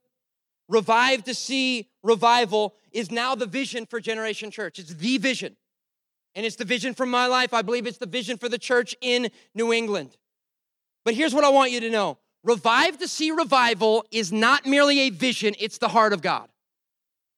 [0.69, 4.79] Revive to see revival is now the vision for Generation Church.
[4.79, 5.57] It's the vision.
[6.35, 7.53] And it's the vision for my life.
[7.53, 10.17] I believe it's the vision for the church in New England.
[11.05, 14.99] But here's what I want you to know Revive to see revival is not merely
[15.01, 16.47] a vision, it's the heart of God.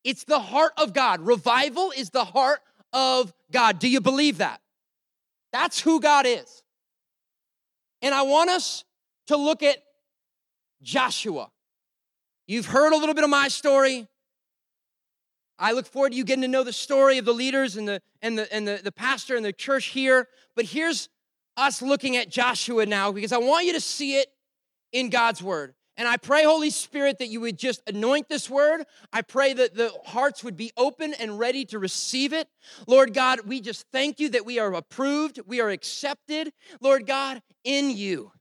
[0.03, 1.21] It's the heart of God.
[1.21, 2.59] Revival is the heart
[2.93, 3.79] of God.
[3.79, 4.61] Do you believe that?
[5.51, 6.63] That's who God is.
[8.01, 8.83] And I want us
[9.27, 9.77] to look at
[10.81, 11.49] Joshua.
[12.47, 14.07] You've heard a little bit of my story.
[15.59, 18.01] I look forward to you getting to know the story of the leaders and the
[18.21, 20.27] and the and the, the pastor and the church here.
[20.55, 21.09] But here's
[21.55, 24.27] us looking at Joshua now because I want you to see it
[24.91, 25.73] in God's word.
[25.99, 28.83] And I pray, Holy Spirit, that you would just anoint this word.
[29.11, 32.47] I pray that the hearts would be open and ready to receive it.
[32.85, 37.41] Lord God, we just thank you that we are approved, we are accepted, Lord God,
[37.63, 38.31] in you,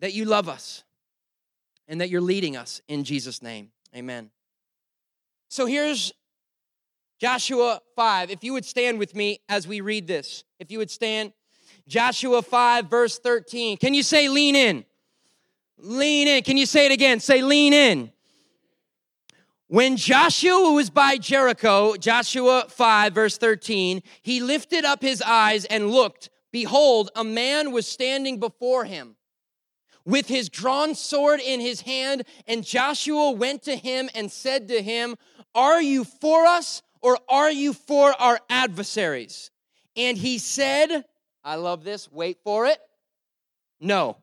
[0.00, 0.82] that you love us
[1.86, 3.70] and that you're leading us in Jesus' name.
[3.94, 4.30] Amen.
[5.48, 6.12] So here's
[7.20, 8.30] Joshua 5.
[8.30, 11.32] If you would stand with me as we read this, if you would stand,
[11.88, 13.76] Joshua 5, verse 13.
[13.76, 14.84] Can you say lean in?
[15.78, 16.42] Lean in.
[16.42, 17.20] Can you say it again?
[17.20, 18.10] Say lean in.
[19.68, 25.90] When Joshua was by Jericho, Joshua 5, verse 13, he lifted up his eyes and
[25.90, 26.30] looked.
[26.52, 29.16] Behold, a man was standing before him
[30.04, 32.24] with his drawn sword in his hand.
[32.46, 35.16] And Joshua went to him and said to him,
[35.56, 39.50] Are you for us or are you for our adversaries?
[39.96, 41.04] And he said,
[41.42, 42.78] I love this, wait for it.
[43.80, 44.18] No.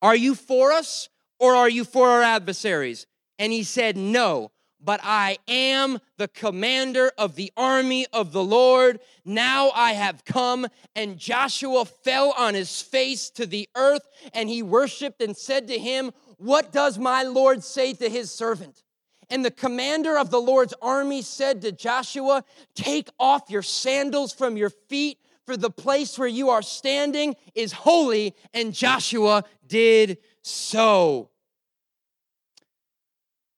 [0.00, 3.06] Are you for us or are you for our adversaries?
[3.38, 4.52] And he said, No,
[4.82, 9.00] but I am the commander of the army of the Lord.
[9.26, 10.66] Now I have come.
[10.96, 15.78] And Joshua fell on his face to the earth and he worshiped and said to
[15.78, 18.82] him, What does my Lord say to his servant?
[19.30, 24.56] And the commander of the Lord's army said to Joshua, Take off your sandals from
[24.56, 28.34] your feet, for the place where you are standing is holy.
[28.52, 31.30] And Joshua did so.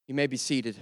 [0.07, 0.77] You may be seated.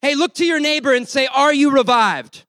[0.00, 2.44] Hey, look to your neighbor and say, Are you revived?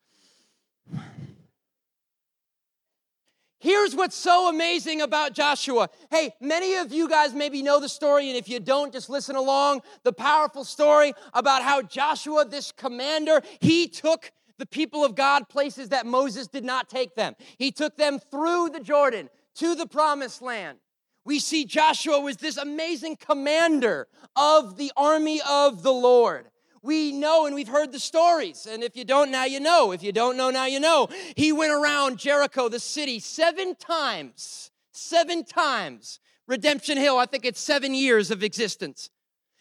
[3.59, 5.89] Here's what's so amazing about Joshua.
[6.11, 9.35] Hey, many of you guys maybe know the story, and if you don't, just listen
[9.35, 9.81] along.
[10.03, 15.89] The powerful story about how Joshua, this commander, he took the people of God places
[15.89, 17.35] that Moses did not take them.
[17.57, 20.77] He took them through the Jordan to the promised land.
[21.25, 26.47] We see Joshua was this amazing commander of the army of the Lord.
[26.81, 28.67] We know and we've heard the stories.
[28.69, 29.91] And if you don't, now you know.
[29.91, 31.09] If you don't know, now you know.
[31.35, 34.71] He went around Jericho, the city, seven times.
[34.91, 36.19] Seven times.
[36.47, 39.09] Redemption Hill, I think it's seven years of existence.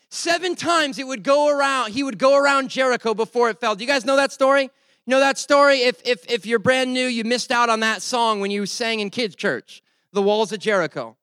[0.09, 3.75] Seven times it would go around, he would go around Jericho before it fell.
[3.75, 4.63] Do you guys know that story?
[4.63, 5.83] You know that story?
[5.83, 9.01] If, if, if you're brand new, you missed out on that song when you sang
[9.01, 11.17] in kids' church, The Walls of Jericho.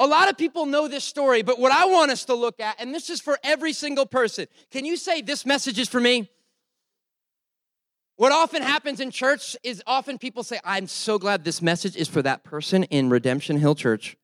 [0.00, 2.80] A lot of people know this story, but what I want us to look at,
[2.80, 6.30] and this is for every single person, can you say, This message is for me?
[8.16, 12.08] What often happens in church is often people say, I'm so glad this message is
[12.08, 14.16] for that person in Redemption Hill Church.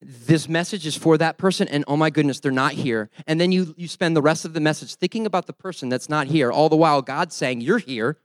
[0.00, 3.10] This message is for that person and oh my goodness they're not here.
[3.26, 6.08] And then you you spend the rest of the message thinking about the person that's
[6.08, 6.52] not here.
[6.52, 8.16] All the while god's saying you're here.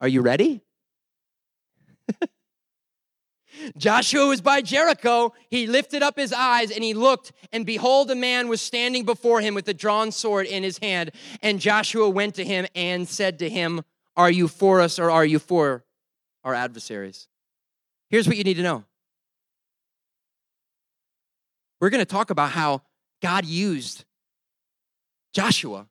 [0.00, 0.62] Are you ready
[3.76, 5.32] Joshua was by Jericho.
[5.50, 9.40] He lifted up his eyes and he looked, and behold, a man was standing before
[9.40, 11.12] him with a drawn sword in his hand.
[11.42, 13.82] And Joshua went to him and said to him,
[14.16, 15.84] Are you for us or are you for
[16.44, 17.28] our adversaries?
[18.10, 18.84] Here's what you need to know
[21.80, 22.82] we're going to talk about how
[23.22, 24.04] God used
[25.32, 25.86] Joshua.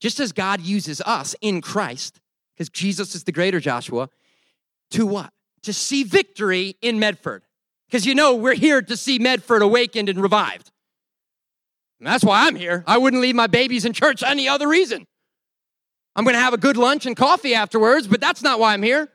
[0.00, 2.20] Just as God uses us in Christ,
[2.54, 4.08] because Jesus is the greater Joshua,
[4.92, 5.32] to what?
[5.64, 7.42] To see victory in Medford.
[7.86, 10.70] Because you know, we're here to see Medford awakened and revived.
[11.98, 12.82] And that's why I'm here.
[12.86, 15.06] I wouldn't leave my babies in church any other reason.
[16.16, 18.82] I'm going to have a good lunch and coffee afterwards, but that's not why I'm
[18.82, 19.10] here.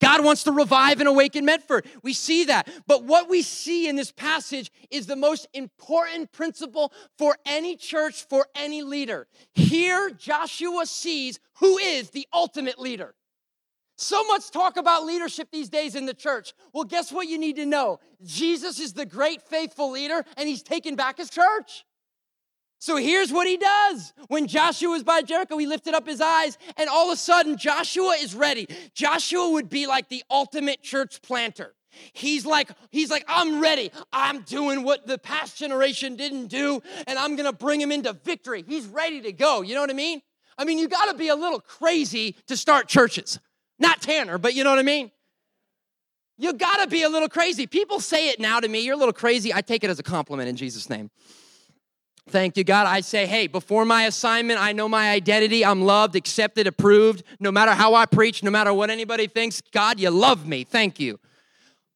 [0.00, 1.86] God wants to revive and awaken Medford.
[2.02, 2.68] We see that.
[2.86, 8.24] But what we see in this passage is the most important principle for any church,
[8.28, 9.26] for any leader.
[9.54, 13.14] Here, Joshua sees who is the ultimate leader.
[14.00, 16.54] So much talk about leadership these days in the church.
[16.72, 17.98] Well, guess what you need to know?
[18.24, 21.84] Jesus is the great faithful leader, and he's taken back his church.
[22.78, 24.12] So here's what he does.
[24.28, 27.56] When Joshua was by Jericho, he lifted up his eyes, and all of a sudden,
[27.58, 28.68] Joshua is ready.
[28.94, 31.74] Joshua would be like the ultimate church planter.
[32.12, 33.90] He's like, he's like, I'm ready.
[34.12, 38.64] I'm doing what the past generation didn't do, and I'm gonna bring him into victory.
[38.64, 39.62] He's ready to go.
[39.62, 40.22] You know what I mean?
[40.56, 43.40] I mean, you gotta be a little crazy to start churches.
[43.78, 45.10] Not Tanner, but you know what I mean?
[46.36, 47.66] You gotta be a little crazy.
[47.66, 49.52] People say it now to me, you're a little crazy.
[49.52, 51.10] I take it as a compliment in Jesus' name.
[52.28, 52.86] Thank you, God.
[52.86, 55.64] I say, hey, before my assignment, I know my identity.
[55.64, 57.22] I'm loved, accepted, approved.
[57.40, 60.64] No matter how I preach, no matter what anybody thinks, God, you love me.
[60.64, 61.18] Thank you.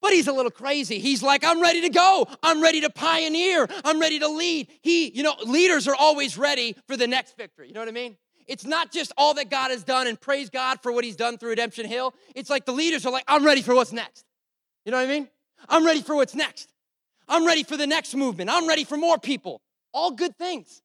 [0.00, 0.98] But he's a little crazy.
[0.98, 2.26] He's like, I'm ready to go.
[2.42, 3.68] I'm ready to pioneer.
[3.84, 4.68] I'm ready to lead.
[4.80, 7.68] He, you know, leaders are always ready for the next victory.
[7.68, 8.16] You know what I mean?
[8.52, 11.38] It's not just all that God has done and praise God for what he's done
[11.38, 12.12] through Redemption Hill.
[12.34, 14.26] It's like the leaders are like, I'm ready for what's next.
[14.84, 15.28] You know what I mean?
[15.70, 16.70] I'm ready for what's next.
[17.26, 18.50] I'm ready for the next movement.
[18.50, 19.62] I'm ready for more people.
[19.94, 20.82] All good things.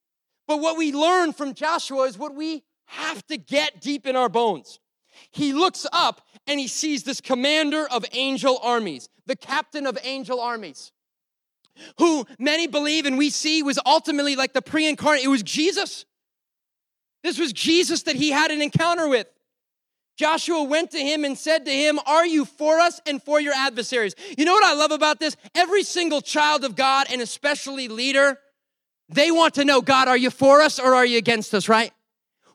[0.48, 4.30] But what we learn from Joshua is what we have to get deep in our
[4.30, 4.80] bones.
[5.32, 10.40] He looks up and he sees this commander of angel armies, the captain of angel
[10.40, 10.94] armies,
[12.00, 15.26] who many believe and we see was ultimately like the pre incarnate.
[15.26, 16.06] It was Jesus.
[17.28, 19.28] This was Jesus that he had an encounter with.
[20.16, 23.54] Joshua went to him and said to him, Are you for us and for your
[23.54, 24.16] adversaries?
[24.38, 25.36] You know what I love about this?
[25.54, 28.40] Every single child of God, and especially leader,
[29.10, 31.92] they want to know, God, are you for us or are you against us, right?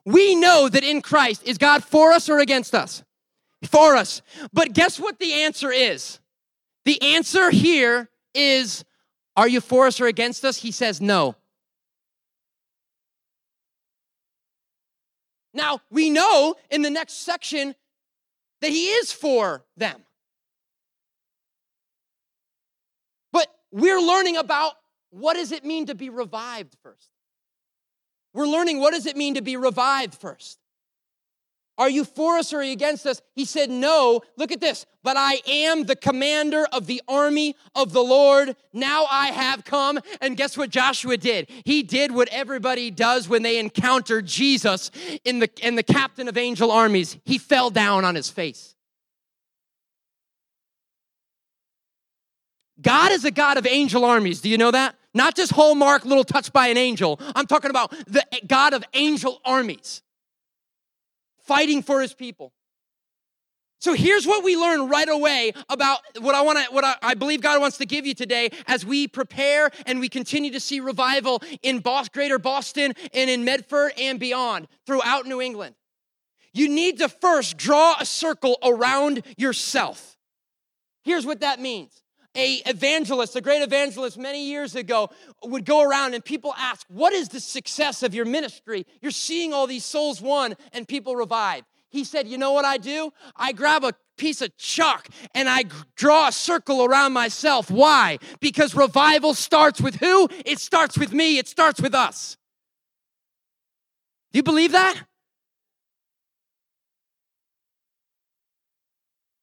[0.07, 3.05] We know that in Christ, is God for us or against us?
[3.65, 4.23] For us.
[4.55, 6.19] But guess what the answer is?
[6.87, 8.87] The answer here is,
[9.37, 10.57] Are you for us or against us?
[10.57, 11.37] He says, No.
[15.55, 17.75] Now, we know in the next section
[18.61, 20.03] that he is for them.
[23.33, 24.75] But we're learning about
[25.11, 27.09] what does it mean to be revived first.
[28.35, 30.59] We're learning what does it mean to be revived first.
[31.79, 33.23] Are you for us or are you against us?
[33.35, 34.21] He said, No.
[34.37, 34.85] Look at this.
[35.03, 38.55] But I am the commander of the army of the Lord.
[38.73, 39.99] Now I have come.
[40.21, 41.49] And guess what Joshua did?
[41.65, 44.91] He did what everybody does when they encounter Jesus
[45.25, 47.17] in the, in the captain of angel armies.
[47.25, 48.77] He fell down on his face.
[52.81, 54.41] God is a God of angel armies.
[54.41, 54.95] Do you know that?
[55.15, 57.19] Not just hallmark, little touched by an angel.
[57.35, 60.03] I'm talking about the God of angel armies
[61.45, 62.53] fighting for his people.
[63.81, 67.15] So here's what we learn right away about what I want to, what I, I,
[67.15, 70.79] believe God wants to give you today as we prepare and we continue to see
[70.79, 75.75] revival in Bos- Greater Boston and in Medford and beyond throughout New England.
[76.55, 80.17] You need to first draw a circle around yourself.
[81.03, 82.02] Here's what that means
[82.35, 85.11] a evangelist, a great evangelist many years ago
[85.43, 88.87] would go around and people ask, "What is the success of your ministry?
[89.01, 92.79] You're seeing all these souls won and people revived." He said, "You know what I
[92.79, 93.13] do?
[93.37, 95.65] I grab a piece of chalk and I
[95.95, 97.71] draw a circle around myself.
[97.71, 98.19] Why?
[98.41, 100.29] Because revival starts with who?
[100.47, 101.39] It starts with me.
[101.39, 102.39] It starts with us."
[104.33, 105.07] Do you believe that?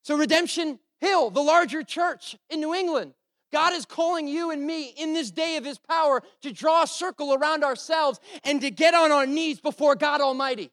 [0.02, 3.14] So redemption Hill, the larger church in New England.
[3.52, 6.88] God is calling you and me in this day of His power to draw a
[6.88, 10.72] circle around ourselves and to get on our knees before God Almighty.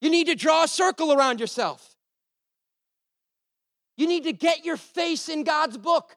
[0.00, 1.96] You need to draw a circle around yourself.
[3.96, 6.16] You need to get your face in God's book.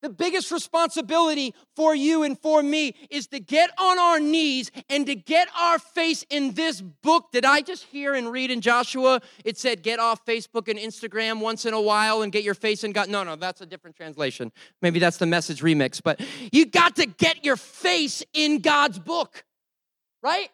[0.00, 5.06] The biggest responsibility for you and for me is to get on our knees and
[5.06, 7.32] to get our face in this book.
[7.32, 9.20] Did I just hear and read in Joshua?
[9.44, 12.84] It said, get off Facebook and Instagram once in a while and get your face
[12.84, 13.08] in God.
[13.08, 14.52] No, no, that's a different translation.
[14.82, 16.20] Maybe that's the message remix, but
[16.52, 19.44] you got to get your face in God's book,
[20.22, 20.48] right?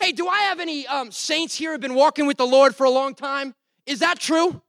[0.00, 2.74] Hey, do I have any um, saints here who have been walking with the Lord
[2.74, 3.54] for a long time?
[3.86, 4.60] Is that true?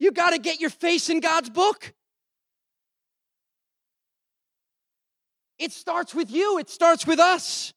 [0.00, 1.92] You got to get your face in God's book.
[5.58, 7.74] It starts with you, it starts with us.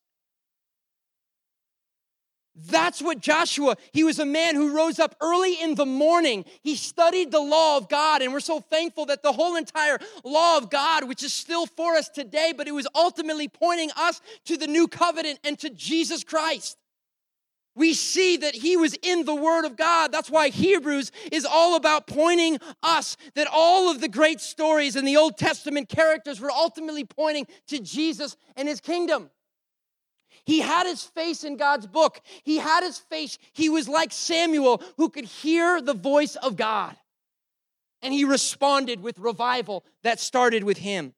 [2.55, 6.45] That's what Joshua, he was a man who rose up early in the morning.
[6.61, 10.57] He studied the law of God, and we're so thankful that the whole entire law
[10.57, 14.55] of God, which is still for us today, but it was ultimately pointing us to
[14.55, 16.77] the new covenant and to Jesus Christ.
[17.75, 20.11] We see that he was in the Word of God.
[20.11, 25.05] That's why Hebrews is all about pointing us that all of the great stories in
[25.05, 29.31] the Old Testament characters were ultimately pointing to Jesus and his kingdom.
[30.45, 32.21] He had his face in God's book.
[32.43, 33.37] He had his face.
[33.53, 36.95] He was like Samuel who could hear the voice of God.
[38.01, 41.13] And he responded with revival that started with him.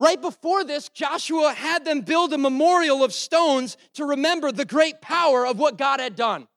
[0.00, 5.00] Right before this, Joshua had them build a memorial of stones to remember the great
[5.00, 6.48] power of what God had done.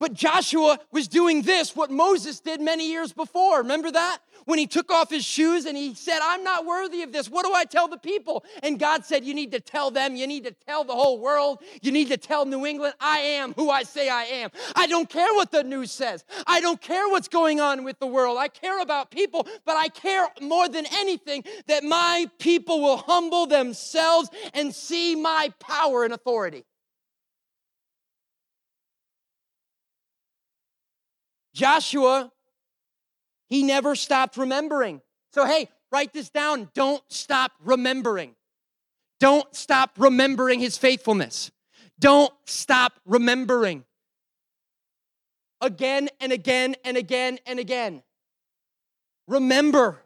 [0.00, 3.58] But Joshua was doing this, what Moses did many years before.
[3.58, 4.18] Remember that?
[4.44, 7.28] When he took off his shoes and he said, I'm not worthy of this.
[7.28, 8.44] What do I tell the people?
[8.62, 10.16] And God said, You need to tell them.
[10.16, 11.58] You need to tell the whole world.
[11.82, 14.50] You need to tell New England, I am who I say I am.
[14.74, 16.24] I don't care what the news says.
[16.46, 18.38] I don't care what's going on with the world.
[18.38, 23.46] I care about people, but I care more than anything that my people will humble
[23.46, 26.64] themselves and see my power and authority.
[31.58, 32.30] Joshua,
[33.48, 35.02] he never stopped remembering.
[35.34, 36.70] So, hey, write this down.
[36.72, 38.36] Don't stop remembering.
[39.18, 41.50] Don't stop remembering his faithfulness.
[41.98, 43.84] Don't stop remembering.
[45.60, 48.04] Again and again and again and again.
[49.26, 50.00] Remember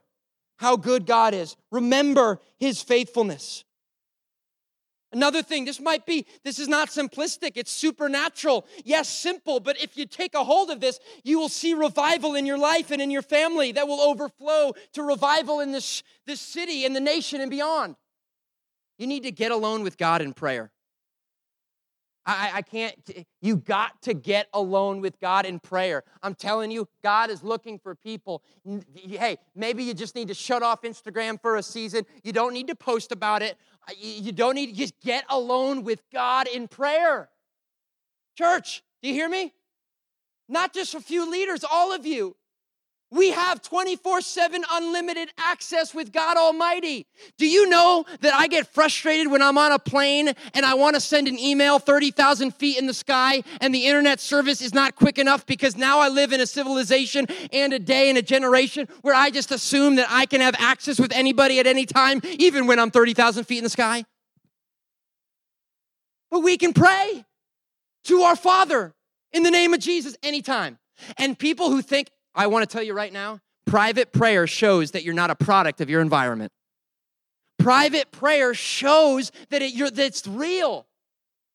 [0.57, 1.55] how good God is.
[1.71, 3.65] Remember his faithfulness.
[5.13, 8.67] Another thing, this might be, this is not simplistic, it's supernatural.
[8.85, 12.47] Yes, simple, but if you take a hold of this, you will see revival in
[12.47, 16.87] your life and in your family that will overflow to revival in this, this city
[16.87, 17.97] and the nation and beyond.
[18.99, 20.73] You need to get alone with God in prayer.
[22.25, 22.95] I, I can't,
[23.41, 26.05] you got to get alone with God in prayer.
[26.23, 28.43] I'm telling you, God is looking for people.
[28.95, 32.07] Hey, maybe you just need to shut off Instagram for a season.
[32.23, 33.57] You don't need to post about it.
[33.99, 37.29] You don't need to just get alone with God in prayer.
[38.37, 39.53] Church, do you hear me?
[40.49, 42.37] Not just a few leaders, all of you.
[43.13, 47.07] We have 24 7 unlimited access with God Almighty.
[47.37, 50.95] Do you know that I get frustrated when I'm on a plane and I want
[50.95, 54.97] to send an email 30,000 feet in the sky and the internet service is not
[54.97, 58.89] quick enough because now I live in a civilization and a day and a generation
[59.03, 62.67] where I just assume that I can have access with anybody at any time, even
[62.67, 64.07] when I'm 30,000 feet in the sky?
[66.31, 67.27] But we can pray
[68.05, 68.95] to our Father
[69.33, 70.79] in the name of Jesus anytime.
[71.19, 75.03] And people who think, I want to tell you right now private prayer shows that
[75.05, 76.53] you're not a product of your environment.
[77.59, 80.87] Private prayer shows that, it, that it's real.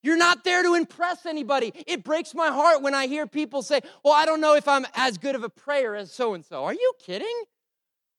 [0.04, 1.74] You're not there to impress anybody.
[1.86, 4.86] It breaks my heart when I hear people say, Well, I don't know if I'm
[4.96, 6.64] as good of a prayer as so and so.
[6.64, 7.44] Are you kidding?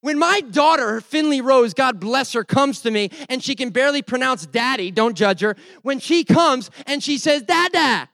[0.01, 4.03] When my daughter, Finley Rose, God bless her, comes to me and she can barely
[4.03, 5.57] pronounce daddy, don't judge her.
[5.83, 8.09] When she comes and she says, Dada,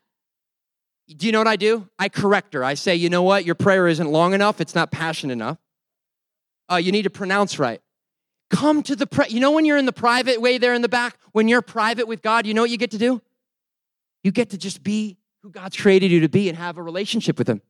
[1.07, 1.87] do you know what I do?
[1.99, 2.63] I correct her.
[2.63, 3.45] I say, you know what?
[3.45, 4.59] Your prayer isn't long enough.
[4.59, 5.57] It's not passionate enough.
[6.71, 7.81] Uh, you need to pronounce right.
[8.49, 9.07] Come to the.
[9.29, 11.17] You know when you're in the private way there in the back?
[11.31, 13.21] When you're private with God, you know what you get to do?
[14.23, 17.37] You get to just be who God's created you to be and have a relationship
[17.37, 17.61] with Him.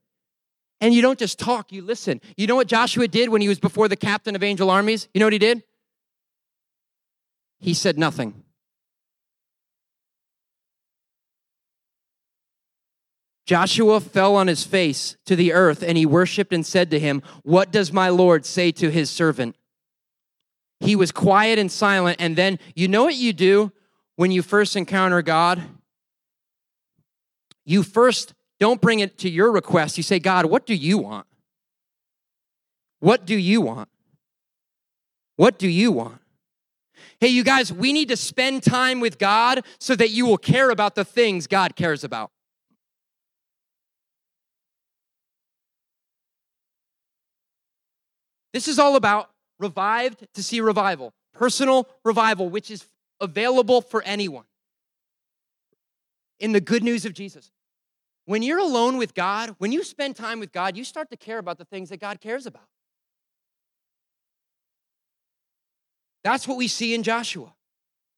[0.82, 2.22] And you don't just talk, you listen.
[2.38, 5.08] You know what Joshua did when he was before the captain of angel armies?
[5.14, 5.64] You know what he did?
[7.60, 8.45] He said nothing.
[13.46, 17.22] Joshua fell on his face to the earth and he worshiped and said to him,
[17.44, 19.56] What does my Lord say to his servant?
[20.80, 22.18] He was quiet and silent.
[22.20, 23.72] And then, you know what you do
[24.16, 25.62] when you first encounter God?
[27.66, 29.98] You first don't bring it to your request.
[29.98, 31.28] You say, God, what do you want?
[33.00, 33.90] What do you want?
[35.36, 36.20] What do you want?
[37.20, 40.70] Hey, you guys, we need to spend time with God so that you will care
[40.70, 42.32] about the things God cares about.
[48.56, 52.88] This is all about revived to see revival, personal revival, which is
[53.20, 54.46] available for anyone.
[56.40, 57.52] In the good news of Jesus.
[58.24, 61.38] When you're alone with God, when you spend time with God, you start to care
[61.38, 62.70] about the things that God cares about.
[66.24, 67.54] That's what we see in Joshua.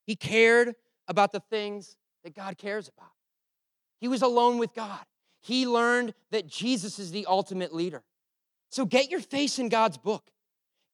[0.06, 0.76] He cared
[1.08, 3.10] about the things that God cares about.
[4.00, 5.04] He was alone with God.
[5.42, 8.04] He learned that Jesus is the ultimate leader.
[8.70, 10.24] So get your face in God's book.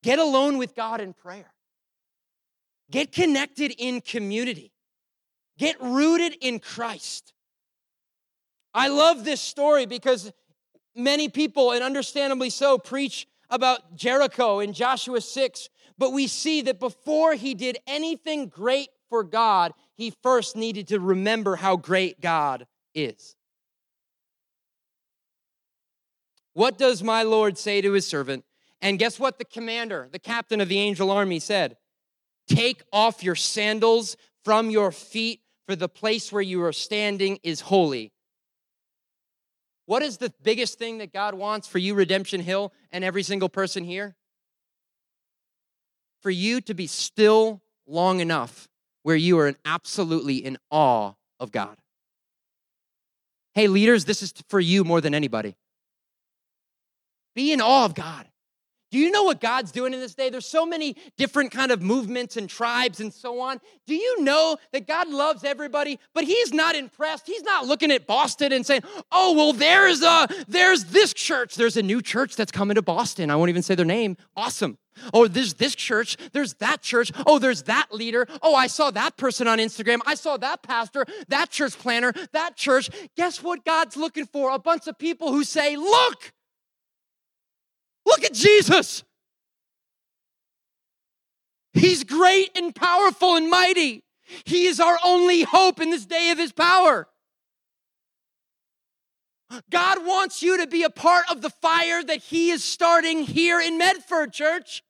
[0.03, 1.53] Get alone with God in prayer.
[2.91, 4.71] Get connected in community.
[5.57, 7.34] Get rooted in Christ.
[8.74, 10.32] I love this story because
[10.95, 16.80] many people, and understandably so, preach about Jericho in Joshua 6, but we see that
[16.80, 22.65] before he did anything great for God, he first needed to remember how great God
[22.95, 23.36] is.
[26.54, 28.45] What does my Lord say to his servant?
[28.82, 31.78] And guess what the commander, the captain of the angel army said?
[32.47, 37.62] Take off your sandals from your feet, for the place where you are standing is
[37.62, 38.12] holy.
[39.86, 43.49] What is the biggest thing that God wants for you, Redemption Hill, and every single
[43.49, 44.16] person here?
[46.22, 48.68] For you to be still long enough
[49.04, 51.78] where you are absolutely in awe of God.
[53.54, 55.56] Hey, leaders, this is for you more than anybody.
[57.36, 58.27] Be in awe of God.
[58.93, 60.29] Do you know what God's doing in this day?
[60.29, 63.59] There's so many different kind of movements and tribes and so on.
[63.88, 67.25] Do you know that God loves everybody, but he's not impressed.
[67.25, 71.55] He's not looking at Boston and saying, "Oh, well there's a there's this church.
[71.55, 73.31] There's a new church that's coming to Boston.
[73.31, 74.15] I won't even say their name.
[74.38, 74.77] Awesome.
[75.11, 77.11] Oh, there's this church, there's that church.
[77.25, 78.27] Oh, there's that leader.
[78.43, 80.01] Oh, I saw that person on Instagram.
[80.05, 82.91] I saw that pastor, that church planter, that church.
[83.17, 84.51] Guess what God's looking for?
[84.51, 86.31] A bunch of people who say, "Look,
[88.06, 89.04] Look at Jesus.
[91.74, 94.04] He's great and powerful and mighty.
[94.45, 97.08] He is our only hope in this day of his power.
[99.70, 103.60] God wants you to be a part of the fire that he is starting here
[103.60, 104.84] in Medford, church.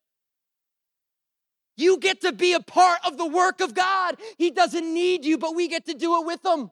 [1.76, 4.18] You get to be a part of the work of God.
[4.38, 6.72] He doesn't need you, but we get to do it with him.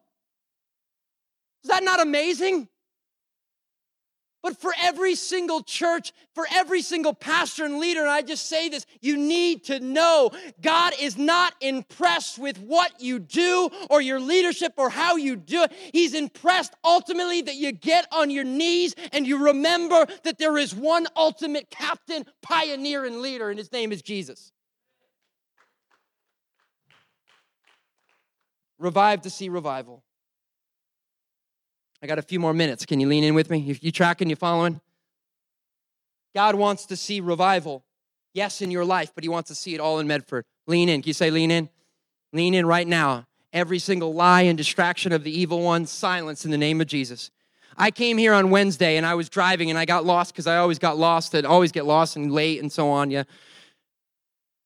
[1.64, 2.68] Is that not amazing?
[4.42, 8.70] But for every single church, for every single pastor and leader, and I just say
[8.70, 10.32] this, you need to know
[10.62, 15.64] God is not impressed with what you do or your leadership or how you do
[15.64, 15.72] it.
[15.94, 20.74] He's impressed ultimately that you get on your knees and you remember that there is
[20.74, 24.52] one ultimate captain, pioneer, and leader, and his name is Jesus.
[28.80, 30.04] Revive to see revival.
[32.04, 32.86] I got a few more minutes.
[32.86, 33.60] Can you lean in with me?
[33.60, 34.30] You, you tracking?
[34.30, 34.82] You following?
[36.34, 37.84] God wants to see revival,
[38.34, 40.46] yes, in your life, but He wants to see it all in Medford.
[40.66, 41.02] Lean in.
[41.02, 41.70] Can you say lean in?
[42.34, 43.28] Lean in right now.
[43.54, 47.30] Every single lie and distraction of the evil one, silence in the name of Jesus.
[47.78, 50.58] I came here on Wednesday and I was driving and I got lost because I
[50.58, 53.12] always got lost and always get lost and late and so on.
[53.12, 53.24] Yeah.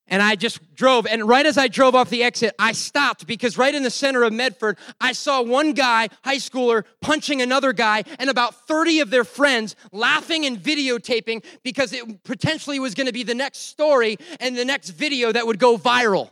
[0.08, 1.08] And I just drove.
[1.08, 4.24] And right as I drove off the exit, I stopped because right in the center
[4.24, 9.10] of Medford, I saw one guy, high schooler, punching another guy, and about 30 of
[9.10, 14.18] their friends laughing and videotaping because it potentially was going to be the next story
[14.40, 16.30] and the next video that would go viral.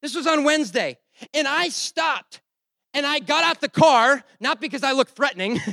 [0.00, 0.96] This was on Wednesday.
[1.34, 2.40] And I stopped
[2.94, 5.60] and I got out the car, not because I looked threatening.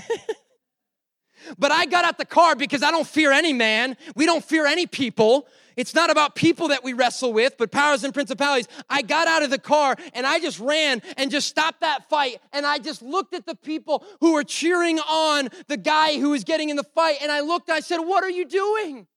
[1.58, 3.98] But I got out the car because I don't fear any man.
[4.16, 5.48] We don't fear any people.
[5.76, 8.68] It's not about people that we wrestle with, but powers and principalities.
[8.90, 12.38] I got out of the car and I just ran and just stopped that fight.
[12.52, 16.44] And I just looked at the people who were cheering on the guy who was
[16.44, 17.18] getting in the fight.
[17.22, 19.08] And I looked, I said, What are you doing?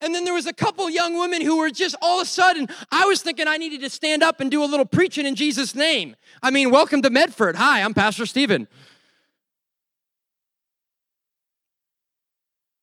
[0.00, 2.68] And then there was a couple young women who were just all of a sudden,
[2.92, 5.74] I was thinking I needed to stand up and do a little preaching in Jesus'
[5.74, 6.16] name.
[6.42, 7.56] I mean, welcome to Medford.
[7.56, 8.68] Hi, I'm Pastor Stephen.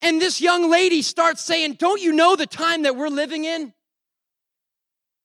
[0.04, 3.74] And this young lady starts saying, Don't you know the time that we're living in?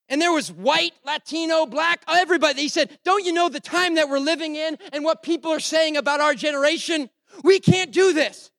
[0.08, 2.62] And there was white, Latino, black, everybody.
[2.62, 5.60] He said, Don't you know the time that we're living in and what people are
[5.60, 7.10] saying about our generation?
[7.42, 8.52] We can't do this.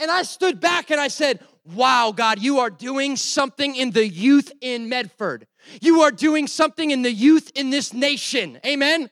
[0.00, 4.06] And I stood back and I said, Wow, God, you are doing something in the
[4.06, 5.46] youth in Medford.
[5.80, 8.58] You are doing something in the youth in this nation.
[8.66, 9.08] Amen?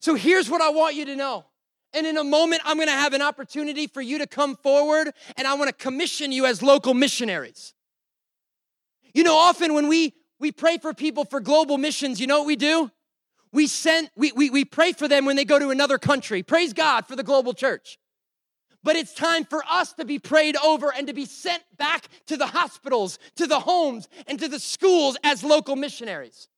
[0.00, 1.44] So here's what I want you to know
[1.96, 5.46] and in a moment, I'm gonna have an opportunity for you to come forward and
[5.46, 7.72] I wanna commission you as local missionaries.
[9.14, 12.46] You know, often when we, we pray for people for global missions, you know what
[12.46, 12.90] we do?
[13.50, 16.42] We send, we, we, we pray for them when they go to another country.
[16.42, 17.98] Praise God for the global church.
[18.84, 22.36] But it's time for us to be prayed over and to be sent back to
[22.36, 26.48] the hospitals, to the homes, and to the schools as local missionaries.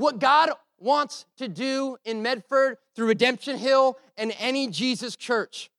[0.00, 0.48] What God
[0.78, 5.70] wants to do in Medford through Redemption Hill and any Jesus church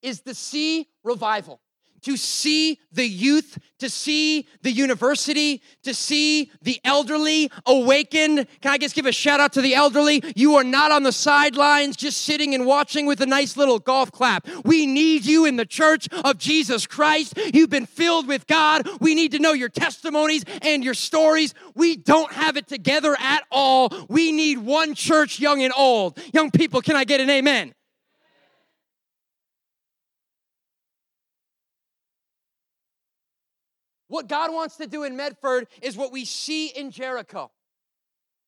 [0.00, 1.60] is to see revival
[2.06, 8.46] to see the youth, to see the university, to see the elderly awakened.
[8.60, 10.22] Can I just give a shout out to the elderly?
[10.36, 14.12] You are not on the sidelines just sitting and watching with a nice little golf
[14.12, 14.46] clap.
[14.64, 17.36] We need you in the church of Jesus Christ.
[17.52, 18.88] You've been filled with God.
[19.00, 21.54] We need to know your testimonies and your stories.
[21.74, 23.92] We don't have it together at all.
[24.08, 26.20] We need one church, young and old.
[26.32, 27.74] Young people, can I get an amen?
[34.08, 37.50] What God wants to do in Medford is what we see in Jericho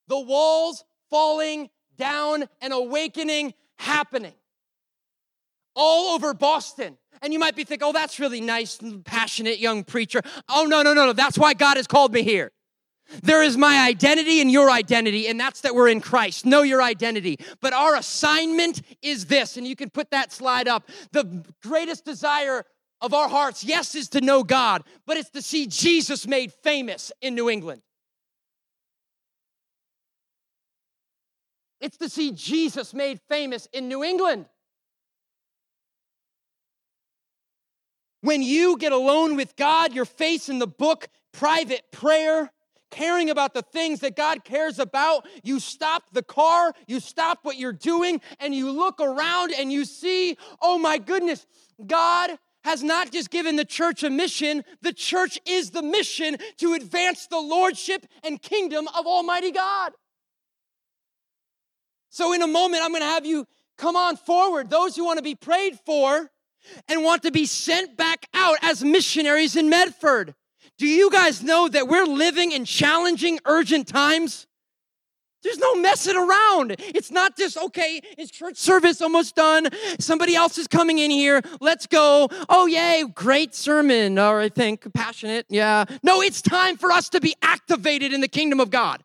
[0.08, 4.32] the walls falling down and awakening happening
[5.76, 6.96] all over Boston.
[7.22, 10.22] And you might be thinking, oh, that's really nice, passionate young preacher.
[10.48, 11.12] Oh, no, no, no, no.
[11.12, 12.52] That's why God has called me here.
[13.22, 16.44] There is my identity and your identity, and that's that we're in Christ.
[16.44, 17.38] Know your identity.
[17.60, 20.88] But our assignment is this, and you can put that slide up.
[21.12, 22.64] The greatest desire
[23.00, 27.12] of our hearts, yes, is to know God, but it's to see Jesus made famous
[27.20, 27.82] in New England.
[31.80, 34.46] It's to see Jesus made famous in New England.
[38.20, 42.50] When you get alone with God, your face in the book, private prayer,
[42.90, 47.58] caring about the things that God cares about, you stop the car, you stop what
[47.58, 51.46] you're doing, and you look around and you see, oh my goodness,
[51.86, 52.30] God
[52.68, 57.26] has not just given the church a mission, the church is the mission to advance
[57.26, 59.92] the lordship and kingdom of Almighty God.
[62.10, 63.46] So, in a moment, I'm going to have you
[63.78, 66.30] come on forward, those who want to be prayed for
[66.88, 70.34] and want to be sent back out as missionaries in Medford.
[70.76, 74.47] Do you guys know that we're living in challenging, urgent times?
[75.42, 76.76] There's no messing around.
[76.78, 79.68] It's not just, okay, is church service almost done?
[80.00, 81.42] Somebody else is coming in here.
[81.60, 82.28] Let's go.
[82.48, 85.46] Oh, yay, great sermon, or I think passionate.
[85.48, 85.84] Yeah.
[86.02, 89.02] No, it's time for us to be activated in the kingdom of God.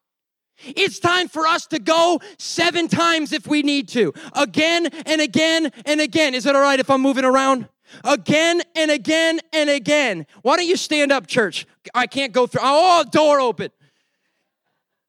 [0.66, 5.72] It's time for us to go seven times if we need to, again and again
[5.86, 6.34] and again.
[6.34, 7.68] Is it all right if I'm moving around?
[8.04, 10.26] Again and again and again.
[10.42, 11.68] Why don't you stand up, church?
[11.94, 12.62] I can't go through.
[12.64, 13.72] Oh, door open.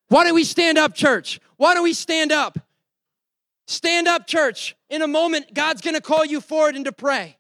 [0.09, 1.41] Why don't we stand up, church?
[1.57, 2.59] Why don't we stand up?
[3.67, 4.77] Stand up, church.
[4.91, 7.39] In a moment, God's gonna call you forward and to pray.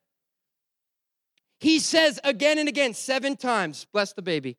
[1.60, 4.56] He says again and again, seven times, bless the baby.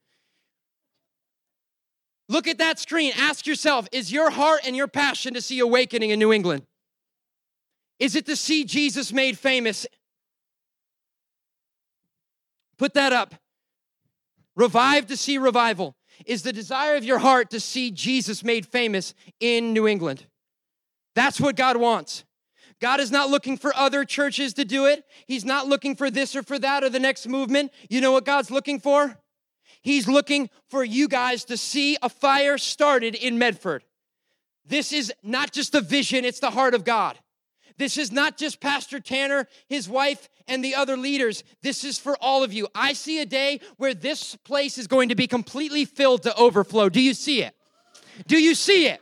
[2.28, 3.14] Look at that screen.
[3.16, 6.66] Ask yourself is your heart and your passion to see awakening in New England?
[8.00, 9.86] Is it to see Jesus made famous?
[12.78, 13.36] Put that up.
[14.56, 15.96] Revive to see revival.
[16.26, 20.26] Is the desire of your heart to see Jesus made famous in New England?
[21.16, 22.24] That's what God wants.
[22.82, 25.06] God is not looking for other churches to do it.
[25.28, 27.72] He's not looking for this or for that or the next movement.
[27.90, 29.18] You know what God's looking for?
[29.82, 33.84] He's looking for you guys to see a fire started in Medford.
[34.66, 37.20] This is not just a vision, it's the heart of God.
[37.78, 41.44] This is not just Pastor Tanner, his wife, and the other leaders.
[41.62, 42.68] This is for all of you.
[42.74, 46.90] I see a day where this place is going to be completely filled to overflow.
[46.90, 47.56] Do you see it?
[48.28, 49.02] Do you see it?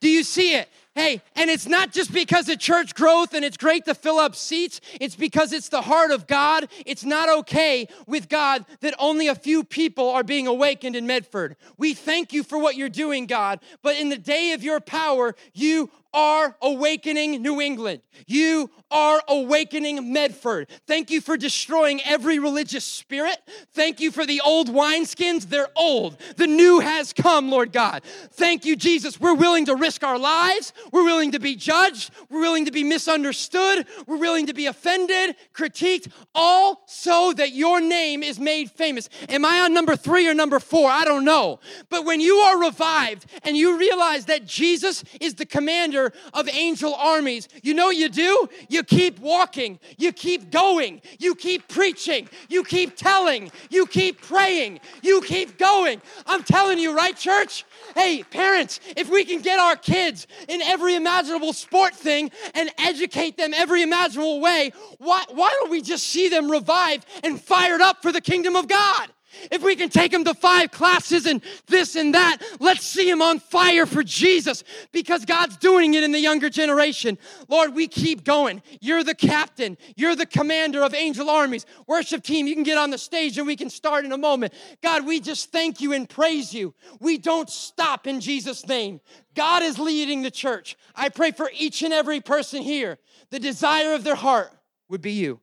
[0.00, 0.68] Do you see it?
[0.94, 4.36] Hey, and it's not just because of church growth and it's great to fill up
[4.36, 4.78] seats.
[5.00, 6.68] It's because it's the heart of God.
[6.84, 11.56] It's not okay with God that only a few people are being awakened in Medford.
[11.78, 13.60] We thank you for what you're doing, God.
[13.80, 18.02] But in the day of your power, you are awakening New England.
[18.26, 20.68] You are awakening Medford.
[20.86, 23.38] Thank you for destroying every religious spirit.
[23.72, 25.48] Thank you for the old wineskins.
[25.48, 26.18] They're old.
[26.36, 28.02] The new has come, Lord God.
[28.32, 29.18] Thank you, Jesus.
[29.18, 30.72] We're willing to risk our lives.
[30.92, 32.10] We're willing to be judged.
[32.28, 33.86] We're willing to be misunderstood.
[34.06, 39.08] We're willing to be offended, critiqued, all so that your name is made famous.
[39.28, 40.90] Am I on number three or number four?
[40.90, 41.60] I don't know.
[41.88, 46.01] But when you are revived and you realize that Jesus is the commander
[46.32, 48.48] of angel armies, you know you do?
[48.68, 54.80] You keep walking, you keep going, you keep preaching, you keep telling, you keep praying,
[55.02, 56.00] you keep going.
[56.26, 57.64] I'm telling you, right, church?
[57.94, 63.36] Hey, parents, if we can get our kids in every imaginable sport thing and educate
[63.36, 68.02] them every imaginable way, why, why don't we just see them revived and fired up
[68.02, 69.08] for the kingdom of God?
[69.50, 73.22] If we can take him to five classes and this and that, let's see him
[73.22, 77.18] on fire for Jesus because God's doing it in the younger generation.
[77.48, 78.62] Lord, we keep going.
[78.80, 81.66] You're the captain, you're the commander of angel armies.
[81.86, 84.52] Worship team, you can get on the stage and we can start in a moment.
[84.82, 86.74] God, we just thank you and praise you.
[87.00, 89.00] We don't stop in Jesus' name.
[89.34, 90.76] God is leading the church.
[90.94, 92.98] I pray for each and every person here.
[93.30, 94.52] The desire of their heart
[94.88, 95.40] would be you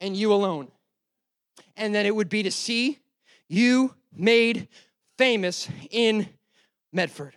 [0.00, 0.68] and you alone
[1.76, 2.98] and then it would be to see
[3.48, 4.68] you made
[5.18, 6.28] famous in
[6.92, 7.34] Medford.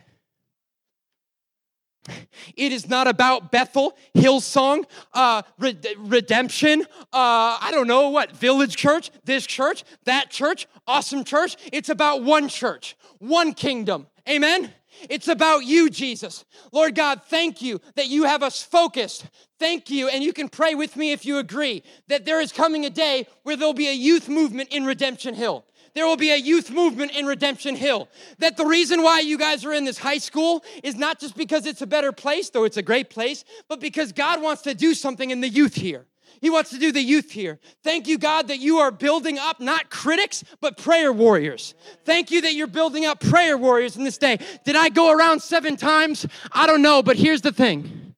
[2.56, 9.12] It is not about Bethel, Hillsong, uh, redemption, uh, I don't know what, village church,
[9.26, 11.58] this church, that church, awesome church.
[11.74, 14.08] It's about one church, one kingdom.
[14.30, 14.74] Amen?
[15.10, 16.46] It's about you, Jesus.
[16.72, 19.26] Lord God, thank you that you have us focused.
[19.60, 22.86] Thank you, and you can pray with me if you agree, that there is coming
[22.86, 25.66] a day where there'll be a youth movement in Redemption Hill
[25.98, 28.08] there will be a youth movement in Redemption Hill.
[28.38, 31.66] That the reason why you guys are in this high school is not just because
[31.66, 34.94] it's a better place, though it's a great place, but because God wants to do
[34.94, 36.06] something in the youth here.
[36.42, 37.60] He wants to do the youth here.
[37.84, 41.74] Thank you, God, that you are building up not critics, but prayer warriors.
[42.06, 44.40] Thank you that you're building up prayer warriors in this day.
[44.64, 46.26] Did I go around seven times?
[46.52, 48.16] I don't know, but here's the thing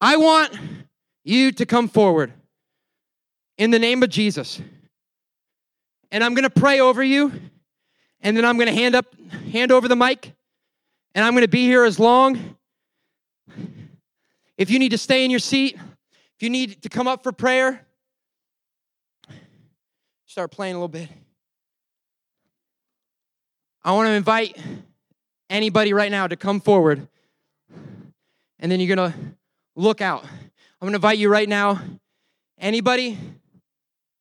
[0.00, 0.56] I want
[1.24, 2.32] you to come forward
[3.58, 4.60] in the name of Jesus.
[6.10, 7.32] And I'm going to pray over you,
[8.20, 9.14] and then I'm going to hand up
[9.52, 10.32] hand over the mic,
[11.14, 12.56] and I'm going to be here as long
[14.60, 17.32] if you need to stay in your seat, if you need to come up for
[17.32, 17.86] prayer,
[20.26, 21.08] start playing a little bit.
[23.82, 24.58] I want to invite
[25.48, 27.08] anybody right now to come forward.
[28.58, 29.18] And then you're going to
[29.76, 30.24] look out.
[30.24, 30.30] I'm
[30.82, 31.80] going to invite you right now,
[32.58, 33.18] anybody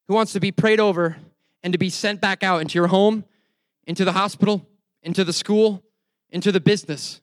[0.07, 1.17] who wants to be prayed over
[1.63, 3.25] and to be sent back out into your home,
[3.85, 4.65] into the hospital,
[5.03, 5.83] into the school,
[6.29, 7.19] into the business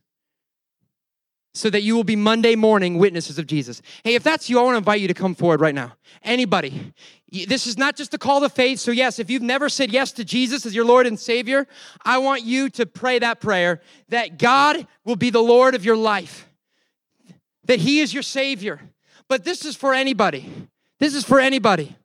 [1.57, 3.81] so that you will be Monday morning witnesses of Jesus.
[4.05, 5.95] Hey, if that's you, I want to invite you to come forward right now.
[6.23, 6.93] Anybody.
[7.31, 8.79] This is not just a call to faith.
[8.79, 11.67] So, yes, if you've never said yes to Jesus as your Lord and Savior,
[12.05, 13.81] I want you to pray that prayer
[14.11, 16.49] that God will be the Lord of your life,
[17.65, 18.81] that He is your Savior.
[19.29, 20.69] But this is for anybody.
[21.01, 21.97] This is for anybody.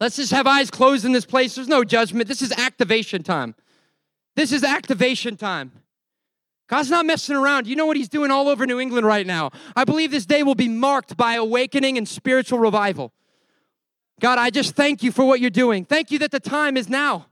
[0.00, 1.56] Let's just have eyes closed in this place.
[1.56, 2.28] There's no judgment.
[2.28, 3.54] This is activation time.
[4.36, 5.72] This is activation time.
[6.66, 7.66] God's not messing around.
[7.66, 9.50] You know what He's doing all over New England right now.
[9.76, 13.12] I believe this day will be marked by awakening and spiritual revival.
[14.20, 15.84] God, I just thank you for what you're doing.
[15.84, 17.26] Thank you that the time is now.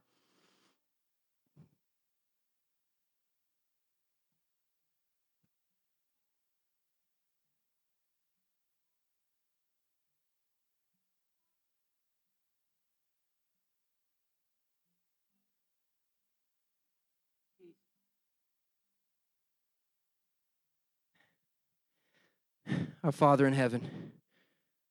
[23.05, 24.13] Our Father in heaven,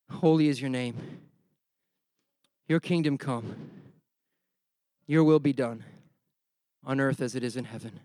[0.10, 1.20] holy is your name.
[2.68, 3.56] Your kingdom come.
[5.08, 5.84] Your will be done
[6.86, 8.00] on earth as it is in heaven.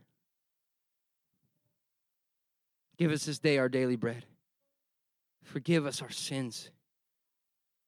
[2.98, 4.24] Give us this day our daily bread.
[5.42, 6.70] Forgive us our sins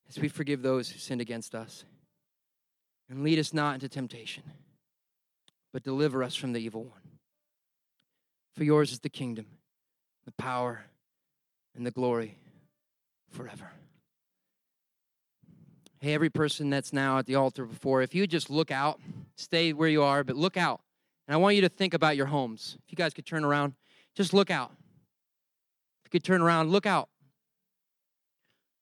[0.09, 1.85] as we forgive those who sinned against us.
[3.09, 4.43] And lead us not into temptation,
[5.73, 7.19] but deliver us from the evil one.
[8.55, 9.47] For yours is the kingdom,
[10.25, 10.85] the power,
[11.75, 12.39] and the glory
[13.31, 13.71] forever.
[16.01, 19.01] Hey, every person that's now at the altar before, if you just look out,
[19.37, 20.81] stay where you are, but look out.
[21.27, 22.79] And I want you to think about your homes.
[22.85, 23.75] If you guys could turn around,
[24.15, 24.71] just look out.
[24.71, 27.09] If you could turn around, look out.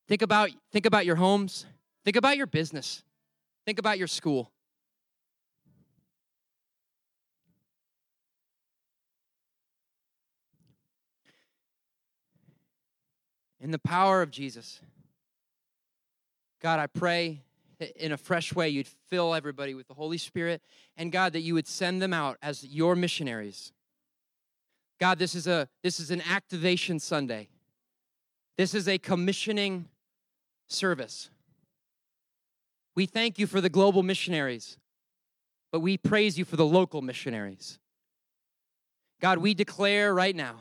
[0.08, 1.66] Think about think about your homes.
[2.04, 3.02] Think about your business.
[3.64, 4.52] Think about your school.
[13.66, 14.80] In the power of Jesus.
[16.62, 17.42] God, I pray
[17.96, 20.62] in a fresh way you'd fill everybody with the Holy Spirit,
[20.96, 23.72] and God, that you would send them out as your missionaries.
[25.00, 27.48] God, this is a this is an activation Sunday.
[28.56, 29.88] This is a commissioning
[30.68, 31.28] service.
[32.94, 34.78] We thank you for the global missionaries,
[35.72, 37.80] but we praise you for the local missionaries.
[39.20, 40.60] God, we declare right now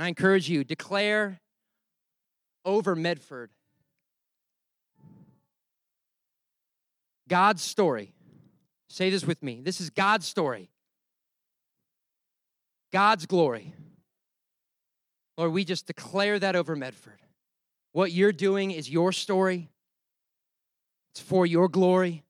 [0.00, 1.40] I encourage you, declare
[2.64, 3.50] over Medford
[7.28, 8.14] God's story.
[8.88, 9.60] Say this with me.
[9.62, 10.70] This is God's story.
[12.92, 13.74] God's glory.
[15.36, 17.20] Lord, we just declare that over Medford.
[17.92, 19.68] What you're doing is your story,
[21.12, 22.24] it's for your glory.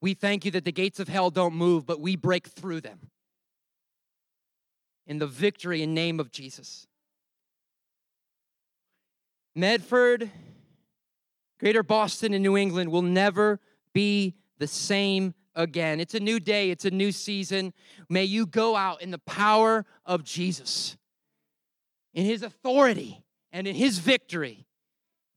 [0.00, 3.10] We thank you that the gates of hell don't move, but we break through them
[5.08, 6.86] in the victory and name of Jesus.
[9.56, 10.30] Medford,
[11.58, 13.58] Greater Boston, and New England will never
[13.92, 15.98] be the same again.
[15.98, 17.72] It's a new day, it's a new season.
[18.08, 20.96] May you go out in the power of Jesus,
[22.14, 24.66] in his authority, and in his victory.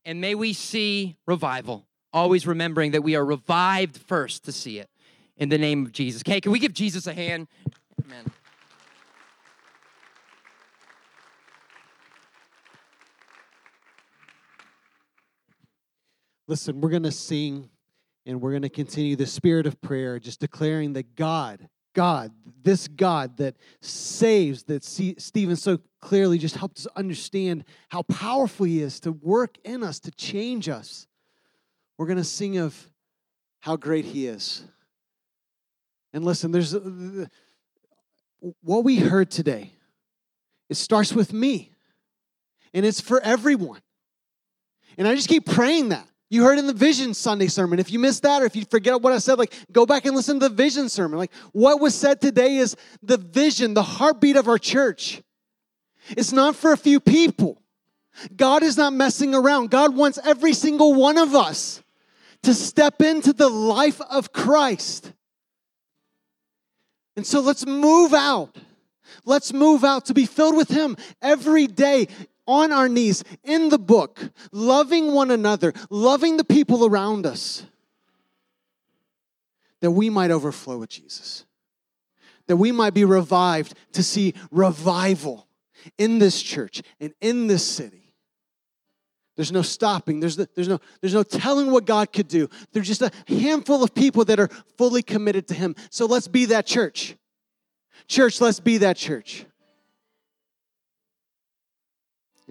[0.04, 4.90] And may we see revival, always remembering that we are revived first to see it
[5.36, 6.22] in the name of Jesus.
[6.22, 7.48] Okay, can we give Jesus a hand?
[8.04, 8.26] Amen.
[16.46, 17.70] Listen, we're going to sing
[18.26, 22.32] and we're going to continue the spirit of prayer, just declaring that God God,
[22.62, 28.80] this God that saves, that Stephen so clearly just helped us understand how powerful He
[28.80, 31.06] is to work in us, to change us.
[31.98, 32.90] We're going to sing of
[33.60, 34.64] how great He is.
[36.12, 37.26] And listen, there's uh,
[38.62, 39.72] what we heard today.
[40.68, 41.70] It starts with me,
[42.72, 43.80] and it's for everyone.
[44.96, 46.06] And I just keep praying that.
[46.32, 47.78] You heard in the Vision Sunday sermon.
[47.78, 50.16] If you missed that or if you forget what I said, like go back and
[50.16, 51.18] listen to the Vision sermon.
[51.18, 55.20] Like what was said today is the vision, the heartbeat of our church.
[56.08, 57.60] It's not for a few people.
[58.34, 59.68] God is not messing around.
[59.68, 61.82] God wants every single one of us
[62.44, 65.12] to step into the life of Christ.
[67.14, 68.56] And so let's move out.
[69.26, 72.08] Let's move out to be filled with Him every day
[72.46, 74.20] on our knees in the book,
[74.50, 77.64] loving one another, loving the people around us,
[79.80, 81.44] that we might overflow with Jesus,
[82.46, 85.46] that we might be revived to see revival
[85.98, 88.02] in this church and in this city.
[89.36, 90.20] There's no stopping.
[90.20, 92.48] There's, the, there's, no, there's no telling what God could do.
[92.72, 95.74] There's just a handful of people that are fully committed to Him.
[95.90, 97.16] So let's be that church.
[98.08, 99.46] Church, let's be that church.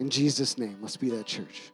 [0.02, 1.72] In Jesus' name, let's be that church.